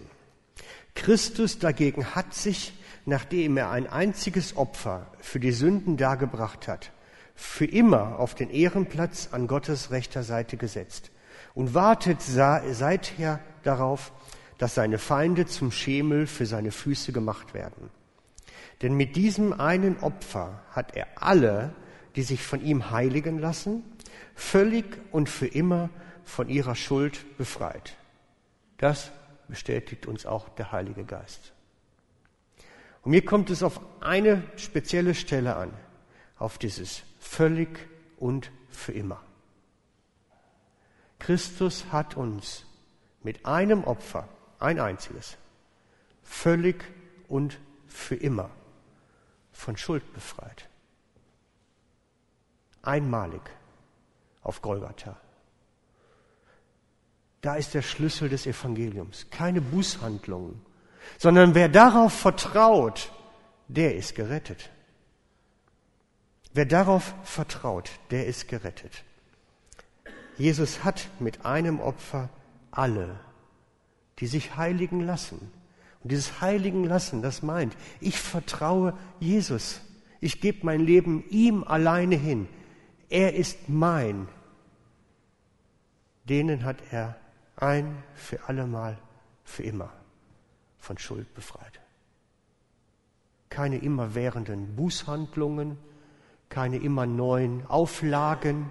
Christus 0.94 1.58
dagegen 1.58 2.14
hat 2.14 2.32
sich, 2.32 2.72
nachdem 3.04 3.58
er 3.58 3.70
ein 3.70 3.86
einziges 3.86 4.56
Opfer 4.56 5.12
für 5.18 5.40
die 5.40 5.52
Sünden 5.52 5.98
dargebracht 5.98 6.66
hat, 6.68 6.90
für 7.40 7.64
immer 7.64 8.18
auf 8.18 8.34
den 8.34 8.50
Ehrenplatz 8.50 9.30
an 9.32 9.46
Gottes 9.46 9.90
rechter 9.90 10.22
Seite 10.22 10.58
gesetzt 10.58 11.10
und 11.54 11.72
wartet 11.72 12.20
seither 12.20 13.40
darauf, 13.62 14.12
dass 14.58 14.74
seine 14.74 14.98
Feinde 14.98 15.46
zum 15.46 15.72
Schemel 15.72 16.26
für 16.26 16.44
seine 16.44 16.70
Füße 16.70 17.12
gemacht 17.12 17.54
werden. 17.54 17.88
Denn 18.82 18.94
mit 18.94 19.16
diesem 19.16 19.54
einen 19.54 20.00
Opfer 20.00 20.62
hat 20.72 20.94
er 20.94 21.06
alle, 21.16 21.72
die 22.14 22.22
sich 22.22 22.42
von 22.42 22.62
ihm 22.62 22.90
heiligen 22.90 23.38
lassen, 23.38 23.84
völlig 24.34 24.84
und 25.10 25.30
für 25.30 25.46
immer 25.46 25.88
von 26.24 26.50
ihrer 26.50 26.74
Schuld 26.74 27.38
befreit. 27.38 27.96
Das 28.76 29.12
bestätigt 29.48 30.06
uns 30.06 30.26
auch 30.26 30.50
der 30.50 30.72
Heilige 30.72 31.04
Geist. 31.04 31.52
Und 33.00 33.12
mir 33.12 33.24
kommt 33.24 33.48
es 33.48 33.62
auf 33.62 33.80
eine 34.00 34.42
spezielle 34.56 35.14
Stelle 35.14 35.56
an, 35.56 35.72
auf 36.36 36.58
dieses 36.58 37.02
völlig 37.30 37.88
und 38.18 38.50
für 38.68 38.92
immer. 38.92 39.22
Christus 41.20 41.84
hat 41.92 42.16
uns 42.16 42.66
mit 43.22 43.46
einem 43.46 43.84
Opfer, 43.84 44.28
ein 44.58 44.80
einziges, 44.80 45.36
völlig 46.24 46.82
und 47.28 47.60
für 47.86 48.16
immer 48.16 48.50
von 49.52 49.76
Schuld 49.76 50.12
befreit. 50.12 50.68
Einmalig 52.82 53.42
auf 54.42 54.60
Golgatha. 54.60 55.16
Da 57.42 57.54
ist 57.54 57.74
der 57.74 57.82
Schlüssel 57.82 58.28
des 58.28 58.46
Evangeliums. 58.46 59.28
Keine 59.30 59.60
Bußhandlungen, 59.60 60.60
sondern 61.16 61.54
wer 61.54 61.68
darauf 61.68 62.12
vertraut, 62.12 63.12
der 63.68 63.94
ist 63.94 64.16
gerettet. 64.16 64.70
Wer 66.52 66.66
darauf 66.66 67.14
vertraut, 67.22 67.90
der 68.10 68.26
ist 68.26 68.48
gerettet. 68.48 69.04
Jesus 70.36 70.84
hat 70.84 71.08
mit 71.20 71.44
einem 71.44 71.80
Opfer 71.80 72.28
alle, 72.70 73.20
die 74.18 74.26
sich 74.26 74.56
heiligen 74.56 75.00
lassen. 75.00 75.52
Und 76.02 76.12
dieses 76.12 76.40
Heiligen 76.40 76.84
lassen, 76.84 77.22
das 77.22 77.42
meint, 77.42 77.76
ich 78.00 78.18
vertraue 78.18 78.96
Jesus. 79.20 79.80
Ich 80.20 80.40
gebe 80.40 80.64
mein 80.64 80.80
Leben 80.80 81.24
ihm 81.28 81.62
alleine 81.62 82.16
hin. 82.16 82.48
Er 83.08 83.34
ist 83.34 83.68
mein. 83.68 84.28
Denen 86.24 86.64
hat 86.64 86.78
er 86.90 87.16
ein 87.56 88.02
für 88.14 88.48
allemal, 88.48 88.98
für 89.44 89.62
immer 89.62 89.92
von 90.78 90.96
Schuld 90.98 91.32
befreit. 91.34 91.80
Keine 93.50 93.78
immerwährenden 93.78 94.74
Bußhandlungen, 94.76 95.76
keine 96.50 96.78
immer 96.78 97.06
neuen 97.06 97.64
Auflagen, 97.66 98.68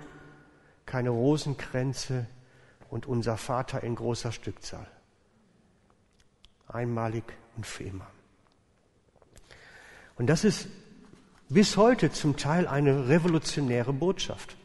keine 0.85 1.09
Rosenkränze 1.09 2.27
und 2.89 3.07
unser 3.07 3.37
Vater 3.37 3.81
in 3.81 3.95
großer 3.95 4.31
Stückzahl. 4.31 4.87
Einmalig 6.67 7.23
und 7.55 7.65
für 7.65 7.85
immer. 7.85 8.07
Und 10.17 10.27
das 10.27 10.43
ist 10.43 10.67
bis 11.47 11.77
heute 11.77 12.11
zum 12.11 12.37
Teil 12.37 12.67
eine 12.67 13.07
revolutionäre 13.07 13.93
Botschaft. 13.93 14.55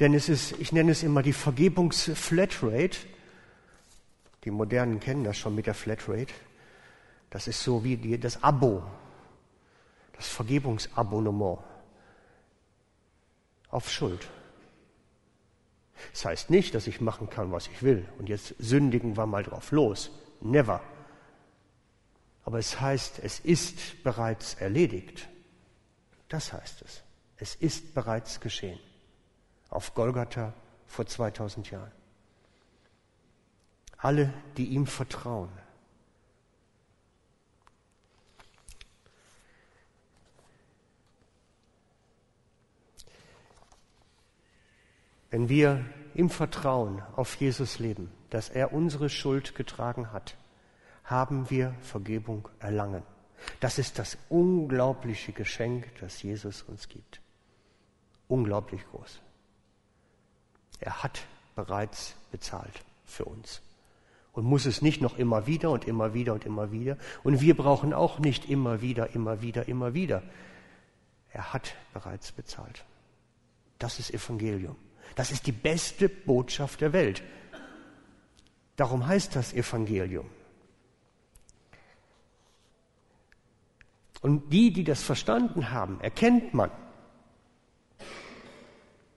Denn 0.00 0.14
es 0.14 0.28
ist, 0.28 0.58
ich 0.58 0.72
nenne 0.72 0.92
es 0.92 1.02
immer 1.02 1.22
die 1.22 1.32
Vergebungsflatrate. 1.32 2.98
Die 4.44 4.50
Modernen 4.50 5.00
kennen 5.00 5.24
das 5.24 5.38
schon 5.38 5.54
mit 5.54 5.66
der 5.66 5.74
Flatrate. 5.74 6.34
Das 7.30 7.46
ist 7.46 7.62
so 7.62 7.84
wie 7.84 7.96
die, 7.96 8.18
das 8.18 8.42
Abo, 8.42 8.82
das 10.18 10.28
Vergebungsabonnement 10.28 11.60
auf 13.70 13.90
Schuld. 13.90 14.28
Das 16.12 16.24
heißt 16.24 16.50
nicht, 16.50 16.74
dass 16.74 16.86
ich 16.86 17.00
machen 17.00 17.30
kann, 17.30 17.52
was 17.52 17.66
ich 17.68 17.82
will 17.82 18.08
und 18.18 18.28
jetzt 18.28 18.54
sündigen 18.58 19.16
wir 19.16 19.26
mal 19.26 19.42
drauf 19.42 19.70
los. 19.72 20.10
Never. 20.40 20.80
Aber 22.44 22.58
es 22.58 22.80
heißt, 22.80 23.20
es 23.20 23.40
ist 23.40 24.02
bereits 24.04 24.54
erledigt. 24.54 25.28
Das 26.28 26.52
heißt 26.52 26.82
es. 26.82 27.02
Es 27.36 27.54
ist 27.54 27.94
bereits 27.94 28.40
geschehen. 28.40 28.78
Auf 29.70 29.94
Golgatha 29.94 30.54
vor 30.86 31.06
2000 31.06 31.70
Jahren. 31.70 31.92
Alle, 33.98 34.32
die 34.56 34.66
ihm 34.66 34.86
vertrauen, 34.86 35.50
Wenn 45.30 45.48
wir 45.48 45.84
im 46.14 46.30
Vertrauen 46.30 47.02
auf 47.16 47.34
Jesus 47.36 47.78
leben, 47.78 48.10
dass 48.30 48.48
er 48.48 48.72
unsere 48.72 49.10
Schuld 49.10 49.54
getragen 49.54 50.12
hat, 50.12 50.36
haben 51.04 51.50
wir 51.50 51.74
Vergebung 51.80 52.48
erlangen. 52.58 53.02
Das 53.60 53.78
ist 53.78 53.98
das 53.98 54.18
unglaubliche 54.28 55.32
Geschenk, 55.32 55.90
das 56.00 56.22
Jesus 56.22 56.62
uns 56.62 56.88
gibt. 56.88 57.20
Unglaublich 58.26 58.84
groß. 58.90 59.20
Er 60.80 61.02
hat 61.02 61.22
bereits 61.54 62.14
bezahlt 62.30 62.82
für 63.04 63.24
uns 63.24 63.62
und 64.32 64.44
muss 64.44 64.66
es 64.66 64.82
nicht 64.82 65.00
noch 65.00 65.18
immer 65.18 65.46
wieder 65.46 65.70
und 65.70 65.86
immer 65.86 66.14
wieder 66.14 66.34
und 66.34 66.44
immer 66.44 66.70
wieder. 66.70 66.96
Und 67.24 67.40
wir 67.40 67.56
brauchen 67.56 67.92
auch 67.92 68.18
nicht 68.18 68.48
immer 68.48 68.80
wieder, 68.80 69.14
immer 69.14 69.42
wieder, 69.42 69.66
immer 69.66 69.94
wieder. 69.94 70.22
Er 71.32 71.52
hat 71.52 71.74
bereits 71.92 72.32
bezahlt. 72.32 72.84
Das 73.78 73.98
ist 73.98 74.12
Evangelium. 74.12 74.76
Das 75.14 75.30
ist 75.30 75.46
die 75.46 75.52
beste 75.52 76.08
Botschaft 76.08 76.80
der 76.80 76.92
Welt. 76.92 77.22
Darum 78.76 79.06
heißt 79.06 79.34
das 79.34 79.52
Evangelium. 79.52 80.26
Und 84.20 84.52
die, 84.52 84.72
die 84.72 84.84
das 84.84 85.02
verstanden 85.02 85.70
haben, 85.70 86.00
erkennt 86.00 86.54
man. 86.54 86.70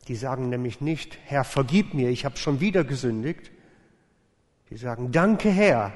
Die 0.08 0.15
sagen 0.15 0.49
nämlich 0.49 0.82
nicht, 0.82 1.17
Herr, 1.25 1.43
vergib 1.43 1.93
mir, 1.93 2.10
ich 2.10 2.25
habe 2.25 2.38
schon 2.38 2.60
wieder 2.60 2.84
gesündigt. 2.84 3.51
Die 4.69 4.77
sagen, 4.77 5.12
danke 5.12 5.49
Herr, 5.49 5.93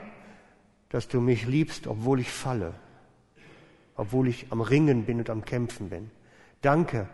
dass 0.90 1.08
du 1.08 1.20
mich 1.20 1.46
liebst, 1.46 1.88
obwohl 1.88 2.20
ich 2.20 2.30
falle, 2.30 2.74
obwohl 3.96 4.28
ich 4.28 4.48
am 4.52 4.62
Ringen 4.62 5.06
bin 5.06 5.20
und 5.20 5.30
am 5.30 5.44
Kämpfen 5.44 5.90
bin. 5.90 6.12
Danke, 6.62 7.08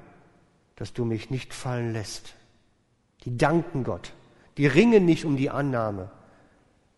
dass 0.76 0.94
du 0.94 1.06
mich 1.06 1.30
nicht 1.30 1.54
fallen 1.54 1.94
lässt. 1.94 2.36
Die 3.24 3.38
danken 3.38 3.84
Gott. 3.84 4.14
Die 4.58 4.68
ringen 4.68 5.06
nicht 5.06 5.26
um 5.26 5.38
die 5.38 5.50
Annahme, 5.50 6.12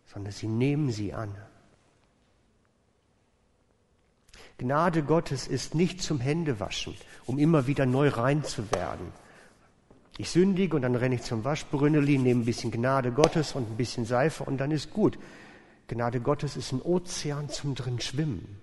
sondern 0.06 0.32
sie 0.32 0.48
nehmen 0.48 0.90
sie 0.90 1.14
an. 1.14 1.34
Gnade 4.58 5.02
Gottes 5.02 5.46
ist 5.46 5.74
nicht 5.74 6.00
zum 6.00 6.20
Händewaschen, 6.20 6.94
um 7.26 7.38
immer 7.38 7.66
wieder 7.66 7.86
neu 7.86 8.08
rein 8.08 8.44
zu 8.44 8.70
werden. 8.70 9.12
Ich 10.16 10.30
sündige 10.30 10.76
und 10.76 10.82
dann 10.82 10.94
renne 10.94 11.16
ich 11.16 11.22
zum 11.22 11.42
Waschbrünneli, 11.44 12.18
nehme 12.18 12.42
ein 12.42 12.44
bisschen 12.44 12.70
Gnade 12.70 13.10
Gottes 13.10 13.54
und 13.54 13.68
ein 13.68 13.76
bisschen 13.76 14.04
Seife 14.04 14.44
und 14.44 14.58
dann 14.58 14.70
ist 14.70 14.92
gut. 14.92 15.18
Gnade 15.88 16.20
Gottes 16.20 16.56
ist 16.56 16.72
ein 16.72 16.80
Ozean 16.80 17.48
zum 17.48 17.74
drin 17.74 18.00
schwimmen. 18.00 18.60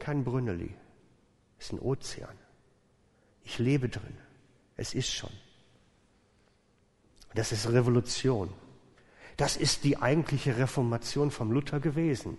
Kein 0.00 0.24
Brünneli, 0.24 0.74
ist 1.58 1.72
ein 1.72 1.78
Ozean. 1.78 2.36
Ich 3.44 3.58
lebe 3.58 3.88
drin. 3.88 4.16
Es 4.76 4.92
ist 4.92 5.12
schon. 5.12 5.30
Das 7.38 7.52
ist 7.52 7.68
Revolution. 7.68 8.52
Das 9.36 9.56
ist 9.56 9.84
die 9.84 9.96
eigentliche 10.02 10.58
Reformation 10.58 11.30
vom 11.30 11.52
Luther 11.52 11.78
gewesen. 11.78 12.36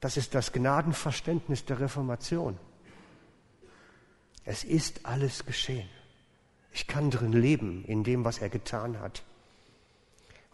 Das 0.00 0.16
ist 0.16 0.34
das 0.34 0.52
Gnadenverständnis 0.52 1.66
der 1.66 1.78
Reformation. 1.78 2.58
Es 4.46 4.64
ist 4.64 5.04
alles 5.04 5.44
geschehen. 5.44 5.86
Ich 6.72 6.86
kann 6.86 7.10
drin 7.10 7.34
leben 7.34 7.84
in 7.84 8.04
dem, 8.04 8.24
was 8.24 8.38
er 8.38 8.48
getan 8.48 9.00
hat. 9.00 9.22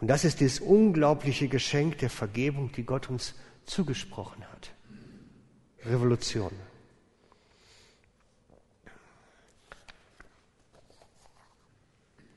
Und 0.01 0.09
das 0.09 0.25
ist 0.25 0.41
das 0.41 0.59
unglaubliche 0.59 1.47
Geschenk 1.47 1.99
der 1.99 2.09
Vergebung, 2.09 2.73
die 2.73 2.83
Gott 2.83 3.09
uns 3.09 3.33
zugesprochen 3.63 4.43
hat. 4.51 4.71
Revolution. 5.85 6.51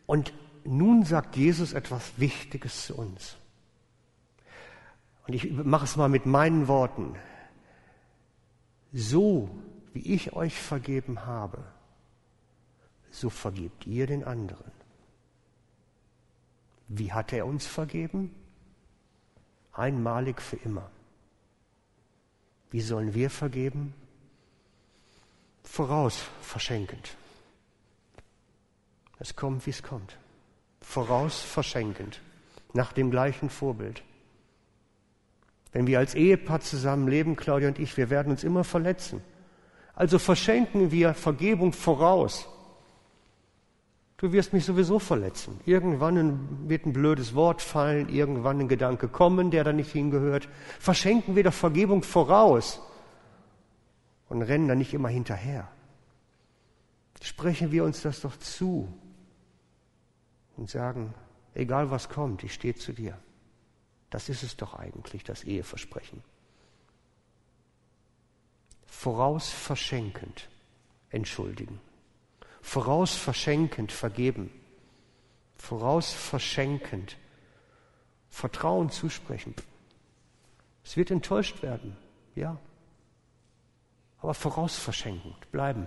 Und 0.07 0.33
nun 0.77 1.05
sagt 1.05 1.37
Jesus 1.37 1.73
etwas 1.73 2.19
Wichtiges 2.19 2.87
zu 2.87 2.97
uns. 2.97 3.37
Und 5.27 5.33
ich 5.33 5.51
mache 5.51 5.85
es 5.85 5.97
mal 5.97 6.09
mit 6.09 6.27
meinen 6.27 6.69
Worten. 6.69 7.15
So 8.93 9.49
wie 9.95 10.15
ich 10.15 10.35
euch 10.35 10.55
vergeben 10.59 11.25
habe, 11.25 11.65
so 13.11 13.31
vergebt 13.31 13.87
ihr 13.87 14.07
den 14.07 14.25
anderen. 14.25 14.71
Wie 16.89 17.13
hat 17.13 17.33
er 17.33 17.47
uns 17.47 17.67
vergeben? 17.67 18.35
Einmalig 19.73 20.41
für 20.43 20.57
immer. 20.57 20.91
Wie 22.71 22.83
sollen 22.83 23.15
wir 23.15 23.31
vergeben? 23.31 23.95
Voraus 25.63 26.19
verschenkend. 26.43 27.17
Es 29.19 29.35
kommt, 29.35 29.67
wie 29.67 29.71
es 29.71 29.83
kommt. 29.83 30.17
Voraus 30.81 31.41
verschenkend. 31.41 32.21
Nach 32.73 32.93
dem 32.93 33.11
gleichen 33.11 33.51
Vorbild. 33.51 34.03
Wenn 35.73 35.87
wir 35.87 35.99
als 35.99 36.15
Ehepaar 36.15 36.61
zusammenleben, 36.61 37.37
Claudia 37.37 37.69
und 37.69 37.79
ich, 37.79 37.97
wir 37.97 38.11
werden 38.11 38.31
uns 38.31 38.45
immer 38.45 38.65
verletzen. 38.65 39.23
Also 39.95 40.19
verschenken 40.19 40.91
wir 40.91 41.15
Vergebung 41.15 41.73
voraus. 41.73 42.49
Du 44.17 44.33
wirst 44.33 44.53
mich 44.53 44.65
sowieso 44.65 44.99
verletzen. 44.99 45.61
Irgendwann 45.65 46.69
wird 46.69 46.87
ein 46.87 46.93
blödes 46.93 47.35
Wort 47.35 47.63
fallen, 47.63 48.09
irgendwann 48.09 48.59
ein 48.61 48.69
Gedanke 48.69 49.09
kommen, 49.09 49.51
der 49.51 49.63
da 49.63 49.73
nicht 49.73 49.93
hingehört. 49.93 50.49
Verschenken 50.81 51.37
wir 51.37 51.45
doch 51.45 51.53
Vergebung 51.53 52.03
voraus 52.03 52.81
und 54.29 54.43
rennen 54.43 54.69
da 54.69 54.75
nicht 54.75 54.93
immer 54.93 55.09
hinterher. 55.09 55.69
Sprechen 57.23 57.71
wir 57.71 57.85
uns 57.85 58.03
das 58.03 58.21
doch 58.21 58.37
zu 58.37 58.89
und 60.59 60.69
sagen, 60.69 61.15
egal 61.55 61.91
was 61.91 62.09
kommt, 62.09 62.43
ich 62.45 62.53
stehe 62.53 62.75
zu 62.75 62.93
dir. 62.93 63.17
Das 64.11 64.29
ist 64.29 64.43
es 64.43 64.57
doch 64.57 64.75
eigentlich, 64.75 65.25
das 65.25 65.45
Eheversprechen. 65.45 66.23
Voraus 68.87 69.49
verschenkend 69.49 70.49
entschuldigen. 71.11 71.81
Voraus 72.61 73.15
verschenkend 73.15 73.93
vergeben. 73.93 74.51
Voraus 75.57 76.13
verschenkend 76.13 77.17
Vertrauen 78.29 78.91
zusprechen. 78.91 79.55
Es 80.85 80.97
wird 80.97 81.11
enttäuscht 81.11 81.63
werden, 81.63 81.97
ja. 82.35 82.59
Aber 84.21 84.35
voraus 84.35 84.77
verschenkend 84.77 85.51
bleiben. 85.51 85.87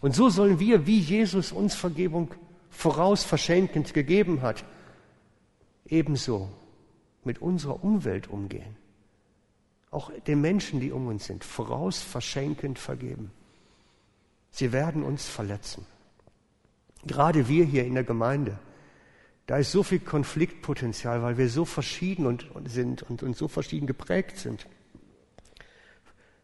Und 0.00 0.14
so 0.14 0.28
sollen 0.28 0.58
wir, 0.58 0.86
wie 0.86 0.98
Jesus 0.98 1.52
uns 1.52 1.74
Vergebung 1.74 2.34
voraus 2.70 3.24
verschenkend 3.24 3.94
gegeben 3.94 4.42
hat, 4.42 4.64
ebenso 5.86 6.50
mit 7.24 7.40
unserer 7.40 7.82
Umwelt 7.82 8.28
umgehen. 8.28 8.76
Auch 9.90 10.10
den 10.26 10.40
Menschen, 10.40 10.80
die 10.80 10.92
um 10.92 11.06
uns 11.06 11.26
sind, 11.26 11.44
voraus 11.44 12.02
verschenkend 12.02 12.78
vergeben. 12.78 13.30
Sie 14.50 14.72
werden 14.72 15.02
uns 15.02 15.26
verletzen. 15.26 15.86
Gerade 17.06 17.48
wir 17.48 17.64
hier 17.64 17.84
in 17.84 17.94
der 17.94 18.04
Gemeinde, 18.04 18.58
da 19.46 19.56
ist 19.56 19.72
so 19.72 19.82
viel 19.82 20.00
Konfliktpotenzial, 20.00 21.22
weil 21.22 21.38
wir 21.38 21.48
so 21.48 21.64
verschieden 21.64 22.26
und, 22.26 22.50
und 22.54 22.70
sind 22.70 23.02
und, 23.02 23.22
und 23.22 23.36
so 23.36 23.48
verschieden 23.48 23.86
geprägt 23.86 24.36
sind. 24.36 24.66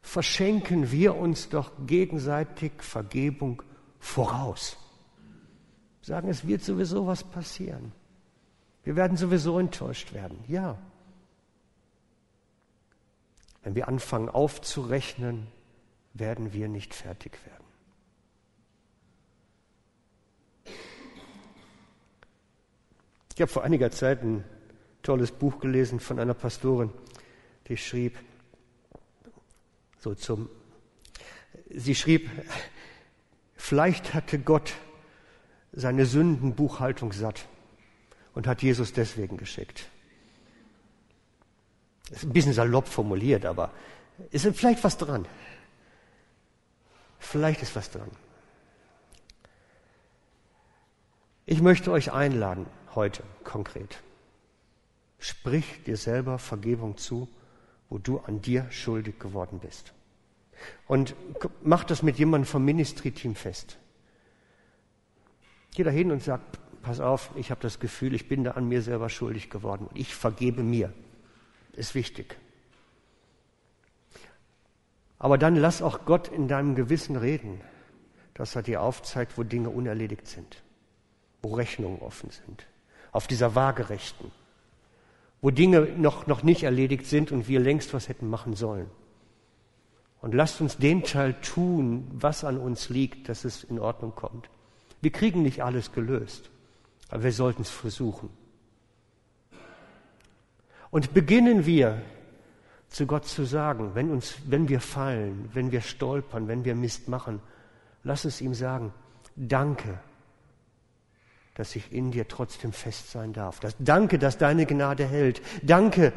Verschenken 0.01 0.91
wir 0.91 1.17
uns 1.17 1.49
doch 1.49 1.73
gegenseitig 1.87 2.73
Vergebung 2.79 3.63
voraus. 3.99 4.79
Sagen, 6.05 6.29
es 6.29 6.47
wird 6.47 6.61
sowieso 6.61 7.07
was 7.07 7.25
passieren. 7.25 7.91
Wir 8.83 8.95
werden 8.95 9.17
sowieso 9.17 9.59
enttäuscht 9.59 10.13
werden. 10.13 10.45
Ja. 10.47 10.77
Wenn 13.63 13.75
wir 13.75 13.89
anfangen 13.89 14.29
aufzurechnen, 14.29 15.47
werden 16.13 16.53
wir 16.53 16.69
nicht 16.69 16.93
fertig 16.93 17.39
werden. 17.47 17.65
Ich 23.35 23.41
habe 23.41 23.51
vor 23.51 23.65
einiger 23.65 23.91
Zeit 23.91 24.23
ein 24.23 24.45
tolles 25.03 25.33
Buch 25.33 25.59
gelesen 25.59 26.01
von 26.01 26.19
einer 26.19 26.35
Pastorin, 26.35 26.91
die 27.69 27.79
schrieb, 27.79 28.19
so 29.99 30.15
zum, 30.15 30.51
sie 31.71 31.95
schrieb, 31.95 32.31
vielleicht 33.57 34.13
hatte 34.13 34.39
Gott 34.39 34.75
seine 35.75 36.07
Sündenbuchhaltung 36.07 37.13
satt 37.13 37.47
und 38.35 38.47
hat 38.47 38.63
Jesus 38.63 38.93
deswegen 38.93 39.37
geschickt. 39.37 39.89
Ist 42.11 42.25
ein 42.25 42.33
bisschen 42.33 42.53
salopp 42.53 42.89
formuliert, 42.89 43.47
aber 43.47 43.71
ist 44.31 44.47
vielleicht 44.55 44.85
was 44.85 44.99
dran. 44.99 45.27
Vielleicht 47.19 47.63
ist 47.63 47.75
was 47.75 47.91
dran. 47.91 48.11
Ich 51.47 51.61
möchte 51.61 51.91
euch 51.91 52.13
einladen, 52.13 52.67
heute 52.95 53.23
konkret. 53.43 54.03
Sprich 55.19 55.83
dir 55.85 55.97
selber 55.97 56.39
Vergebung 56.39 56.97
zu, 56.97 57.29
wo 57.89 57.99
du 57.99 58.19
an 58.21 58.41
dir 58.41 58.71
schuldig 58.71 59.19
geworden 59.19 59.59
bist. 59.59 59.93
Und 60.87 61.15
mach 61.63 61.85
das 61.85 62.03
mit 62.03 62.19
jemandem 62.19 62.47
vom 62.47 62.65
Ministry-Team 62.65 63.35
fest. 63.35 63.79
Geh 65.75 65.83
da 65.83 65.91
hin 65.91 66.13
und 66.13 66.23
sag, 66.23 66.41
pass 66.83 67.01
auf, 67.01 67.31
ich 67.35 67.51
habe 67.51 67.61
das 67.61 67.81
Gefühl, 67.81 68.15
ich 68.15 68.29
bin 68.29 68.45
da 68.45 68.53
an 68.53 68.69
mir 68.69 68.81
selber 68.81 69.09
schuldig 69.09 69.51
geworden 69.51 69.89
und 69.89 69.99
ich 69.99 70.15
vergebe 70.15 70.63
mir. 70.63 70.93
Ist 71.73 71.97
wichtig. 71.97 72.37
Aber 75.19 75.37
dann 75.37 75.57
lass 75.57 75.83
auch 75.83 76.05
Gott 76.05 76.29
in 76.29 76.47
deinem 76.47 76.77
Gewissen 76.77 77.17
reden, 77.17 77.61
dass 78.35 78.55
er 78.55 78.63
dir 78.63 78.83
aufzeigt, 78.83 79.37
wo 79.37 79.43
Dinge 79.43 79.71
unerledigt 79.71 80.29
sind, 80.29 80.63
wo 81.43 81.55
Rechnungen 81.55 82.01
offen 82.01 82.31
sind, 82.31 82.67
auf 83.11 83.27
dieser 83.27 83.57
Waagerechten, 83.57 84.31
wo 85.41 85.51
Dinge 85.51 85.81
noch, 85.97 86.29
noch 86.29 86.45
nicht 86.45 86.63
erledigt 86.63 87.07
sind 87.07 87.33
und 87.33 87.49
wir 87.49 87.59
längst 87.59 87.95
was 87.95 88.09
hätten 88.09 88.31
machen 88.31 88.55
sollen. 88.55 88.91
Und 90.21 90.35
lasst 90.35 90.61
uns 90.61 90.79
den 90.79 91.03
Teil 91.03 91.35
tun, 91.41 92.07
was 92.13 92.45
an 92.45 92.59
uns 92.59 92.89
liegt, 92.89 93.29
dass 93.29 93.45
es 93.45 93.65
in 93.65 93.79
Ordnung 93.79 94.15
kommt. 94.15 94.49
Wir 95.05 95.13
kriegen 95.13 95.43
nicht 95.43 95.63
alles 95.63 95.93
gelöst. 95.93 96.49
Aber 97.11 97.25
wir 97.25 97.33
sollten 97.33 97.61
es 97.61 97.69
versuchen. 97.69 98.31
Und 100.91 101.13
beginnen 101.13 101.67
wir 101.67 102.01
zu 102.89 103.07
Gott 103.07 103.27
zu 103.27 103.45
sagen, 103.45 103.91
wenn, 103.95 104.11
uns, 104.11 104.37
wenn 104.47 104.71
wir 104.71 104.81
fallen, 104.81 105.51
wenn 105.53 105.73
wir 105.73 105.83
stolpern, 105.83 106.49
wenn 106.49 106.65
wir 106.65 106.75
Mist 106.75 107.09
machen, 107.09 107.41
lass 108.03 108.25
es 108.25 108.41
ihm 108.41 108.55
sagen, 108.55 108.95
danke, 109.37 110.01
dass 111.55 111.77
ich 111.77 111.93
in 111.93 112.11
dir 112.11 112.27
trotzdem 112.27 112.73
fest 112.73 113.11
sein 113.11 113.35
darf. 113.35 113.61
Das, 113.61 113.77
danke, 113.79 114.19
dass 114.19 114.39
deine 114.39 114.65
Gnade 114.65 115.05
hält. 115.05 115.43
Danke, 115.63 116.15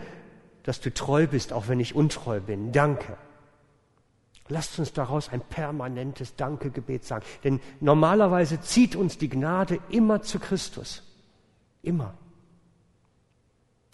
dass 0.63 0.79
du 0.79 0.93
treu 0.93 1.27
bist, 1.27 1.51
auch 1.51 1.67
wenn 1.67 1.81
ich 1.81 1.93
untreu 1.93 2.39
bin. 2.39 2.71
Danke. 2.71 3.17
Lasst 4.49 4.79
uns 4.79 4.93
daraus 4.93 5.29
ein 5.29 5.41
permanentes 5.41 6.35
Dankegebet 6.35 7.03
sagen. 7.03 7.25
Denn 7.43 7.59
normalerweise 7.79 8.61
zieht 8.61 8.95
uns 8.95 9.17
die 9.17 9.29
Gnade 9.29 9.79
immer 9.89 10.21
zu 10.21 10.39
Christus. 10.39 11.03
Immer. 11.81 12.13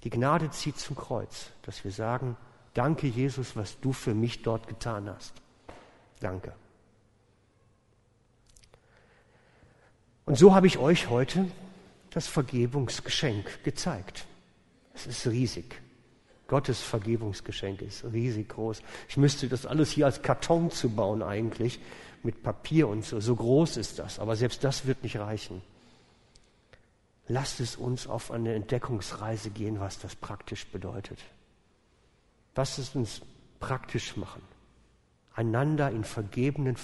Die 0.03 0.09
Gnade 0.09 0.49
zieht 0.51 0.77
zum 0.77 0.95
Kreuz, 0.95 1.51
dass 1.63 1.83
wir 1.83 1.91
sagen, 1.91 2.37
Danke, 2.73 3.07
Jesus, 3.07 3.55
was 3.55 3.79
du 3.79 3.93
für 3.93 4.15
mich 4.15 4.41
dort 4.41 4.67
getan 4.67 5.07
hast. 5.07 5.33
Danke. 6.19 6.53
Und 10.25 10.37
so 10.37 10.55
habe 10.55 10.67
ich 10.67 10.77
euch 10.77 11.09
heute 11.09 11.51
das 12.09 12.27
Vergebungsgeschenk 12.27 13.63
gezeigt. 13.63 14.25
Es 14.93 15.05
ist 15.05 15.27
riesig. 15.27 15.82
Gottes 16.47 16.81
Vergebungsgeschenk 16.81 17.81
ist 17.81 18.03
riesig 18.11 18.49
groß. 18.49 18.81
Ich 19.07 19.17
müsste 19.17 19.47
das 19.47 19.65
alles 19.65 19.91
hier 19.91 20.05
als 20.05 20.21
Karton 20.21 20.71
zu 20.71 20.89
bauen 20.89 21.23
eigentlich, 21.23 21.79
mit 22.21 22.43
Papier 22.43 22.87
und 22.87 23.03
so. 23.03 23.19
So 23.19 23.35
groß 23.35 23.77
ist 23.77 23.99
das. 23.99 24.19
Aber 24.19 24.35
selbst 24.35 24.63
das 24.63 24.85
wird 24.85 25.03
nicht 25.03 25.17
reichen. 25.17 25.61
Lasst 27.27 27.59
es 27.59 27.75
uns 27.75 28.07
auf 28.07 28.31
eine 28.31 28.53
Entdeckungsreise 28.53 29.49
gehen, 29.49 29.79
was 29.79 29.99
das 29.99 30.15
praktisch 30.15 30.67
bedeutet. 30.67 31.19
Lasst 32.55 32.79
es 32.79 32.95
uns 32.95 33.21
praktisch 33.59 34.17
machen. 34.17 34.41
Einander 35.33 35.89
in 35.89 36.03
vergebenen 36.03 36.75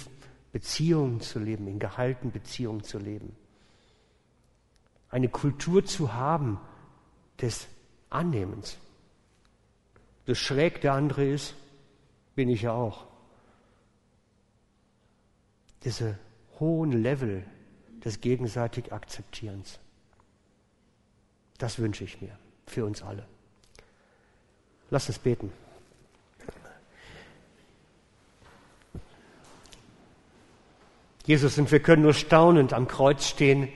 Beziehungen 0.52 1.20
zu 1.20 1.38
leben, 1.38 1.68
in 1.68 1.78
gehaltenen 1.78 2.32
Beziehungen 2.32 2.82
zu 2.82 2.98
leben. 2.98 3.36
Eine 5.10 5.28
Kultur 5.28 5.84
zu 5.84 6.14
haben 6.14 6.58
des 7.40 7.66
Annehmens. 8.08 8.78
So 10.30 10.34
schräg 10.36 10.80
der 10.80 10.92
andere 10.92 11.24
ist, 11.24 11.56
bin 12.36 12.48
ich 12.48 12.62
ja 12.62 12.72
auch. 12.72 13.04
Diese 15.82 16.20
hohen 16.60 16.92
Level 16.92 17.44
des 18.04 18.20
gegenseitig 18.20 18.92
Akzeptierens. 18.92 19.80
Das 21.58 21.80
wünsche 21.80 22.04
ich 22.04 22.20
mir 22.22 22.38
für 22.68 22.84
uns 22.84 23.02
alle. 23.02 23.26
Lass 24.90 25.08
uns 25.08 25.18
beten. 25.18 25.52
Jesus, 31.26 31.58
und 31.58 31.72
wir 31.72 31.80
können 31.80 32.02
nur 32.02 32.14
staunend 32.14 32.72
am 32.72 32.86
Kreuz 32.86 33.26
stehen 33.26 33.68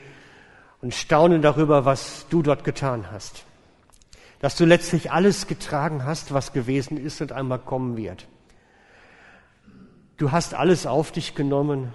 und 0.83 0.95
staunen 0.95 1.43
darüber, 1.43 1.85
was 1.85 2.29
du 2.29 2.43
dort 2.43 2.63
getan 2.63 3.11
hast. 3.11 3.45
Dass 4.45 4.57
du 4.57 4.66
letztlich 4.66 5.11
alles 5.11 5.47
getragen 5.47 6.05
hast, 6.05 6.34
was 6.34 6.53
gewesen 6.53 6.99
ist 6.99 7.22
und 7.22 7.32
einmal 7.32 7.59
kommen 7.59 7.97
wird. 7.97 8.28
Du 10.18 10.32
hast 10.32 10.53
alles 10.53 10.84
auf 10.84 11.12
dich 11.12 11.34
genommen, 11.34 11.95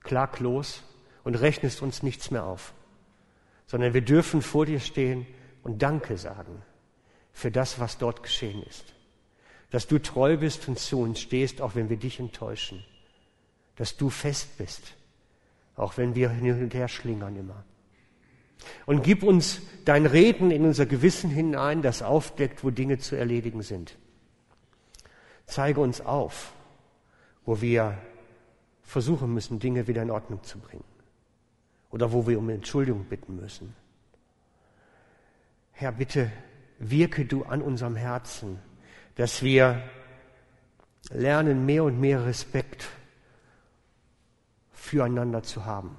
klaglos, 0.00 0.82
und 1.22 1.36
rechnest 1.36 1.82
uns 1.82 2.02
nichts 2.02 2.32
mehr 2.32 2.42
auf, 2.42 2.74
sondern 3.68 3.94
wir 3.94 4.00
dürfen 4.00 4.42
vor 4.42 4.66
dir 4.66 4.80
stehen 4.80 5.24
und 5.62 5.82
Danke 5.82 6.18
sagen 6.18 6.62
für 7.32 7.52
das, 7.52 7.78
was 7.78 7.96
dort 7.96 8.24
geschehen 8.24 8.64
ist. 8.64 8.96
Dass 9.70 9.86
du 9.86 10.02
treu 10.02 10.36
bist 10.38 10.66
und 10.66 10.80
zu 10.80 10.98
uns 11.00 11.20
stehst, 11.20 11.60
auch 11.60 11.76
wenn 11.76 11.88
wir 11.88 11.96
dich 11.96 12.18
enttäuschen 12.18 12.82
dass 13.76 13.96
du 13.96 14.10
fest 14.10 14.56
bist, 14.58 14.94
auch 15.76 15.96
wenn 15.96 16.16
wir 16.16 16.30
hin 16.30 16.60
und 16.60 16.74
her 16.74 16.88
schlingern 16.88 17.36
immer. 17.36 17.62
Und 18.86 19.02
gib 19.02 19.22
uns 19.22 19.60
dein 19.84 20.06
Reden 20.06 20.50
in 20.50 20.64
unser 20.64 20.86
Gewissen 20.86 21.30
hinein, 21.30 21.82
das 21.82 22.02
aufdeckt, 22.02 22.64
wo 22.64 22.70
Dinge 22.70 22.98
zu 22.98 23.16
erledigen 23.16 23.62
sind. 23.62 23.96
Zeige 25.46 25.80
uns 25.80 26.00
auf, 26.00 26.52
wo 27.44 27.60
wir 27.60 27.98
versuchen 28.82 29.32
müssen, 29.32 29.58
Dinge 29.58 29.86
wieder 29.86 30.02
in 30.02 30.10
Ordnung 30.10 30.42
zu 30.42 30.58
bringen. 30.58 30.84
Oder 31.90 32.12
wo 32.12 32.26
wir 32.26 32.38
um 32.38 32.48
Entschuldigung 32.48 33.04
bitten 33.04 33.36
müssen. 33.36 33.74
Herr, 35.72 35.92
bitte 35.92 36.32
wirke 36.78 37.24
du 37.24 37.44
an 37.44 37.62
unserem 37.62 37.96
Herzen, 37.96 38.58
dass 39.14 39.42
wir 39.42 39.82
lernen, 41.10 41.66
mehr 41.66 41.84
und 41.84 42.00
mehr 42.00 42.24
Respekt 42.24 42.88
füreinander 44.72 45.42
zu 45.42 45.64
haben, 45.64 45.96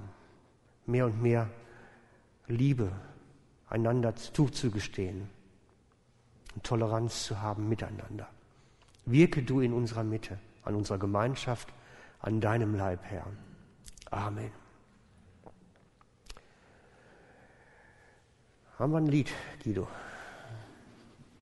mehr 0.86 1.06
und 1.06 1.22
mehr 1.22 1.48
Liebe 2.48 2.90
einander 3.68 4.16
zuzugestehen 4.16 5.28
und 6.54 6.64
Toleranz 6.64 7.24
zu 7.24 7.40
haben 7.40 7.68
miteinander. 7.68 8.28
Wirke 9.04 9.42
du 9.42 9.60
in 9.60 9.72
unserer 9.72 10.04
Mitte, 10.04 10.38
an 10.64 10.74
unserer 10.74 10.98
Gemeinschaft, 10.98 11.68
an 12.20 12.40
deinem 12.40 12.74
Leib, 12.74 13.00
Herr. 13.04 13.26
Amen. 14.10 14.50
Haben 18.78 18.92
wir 18.92 18.98
ein 18.98 19.06
Lied, 19.06 19.30
Guido? 19.62 19.88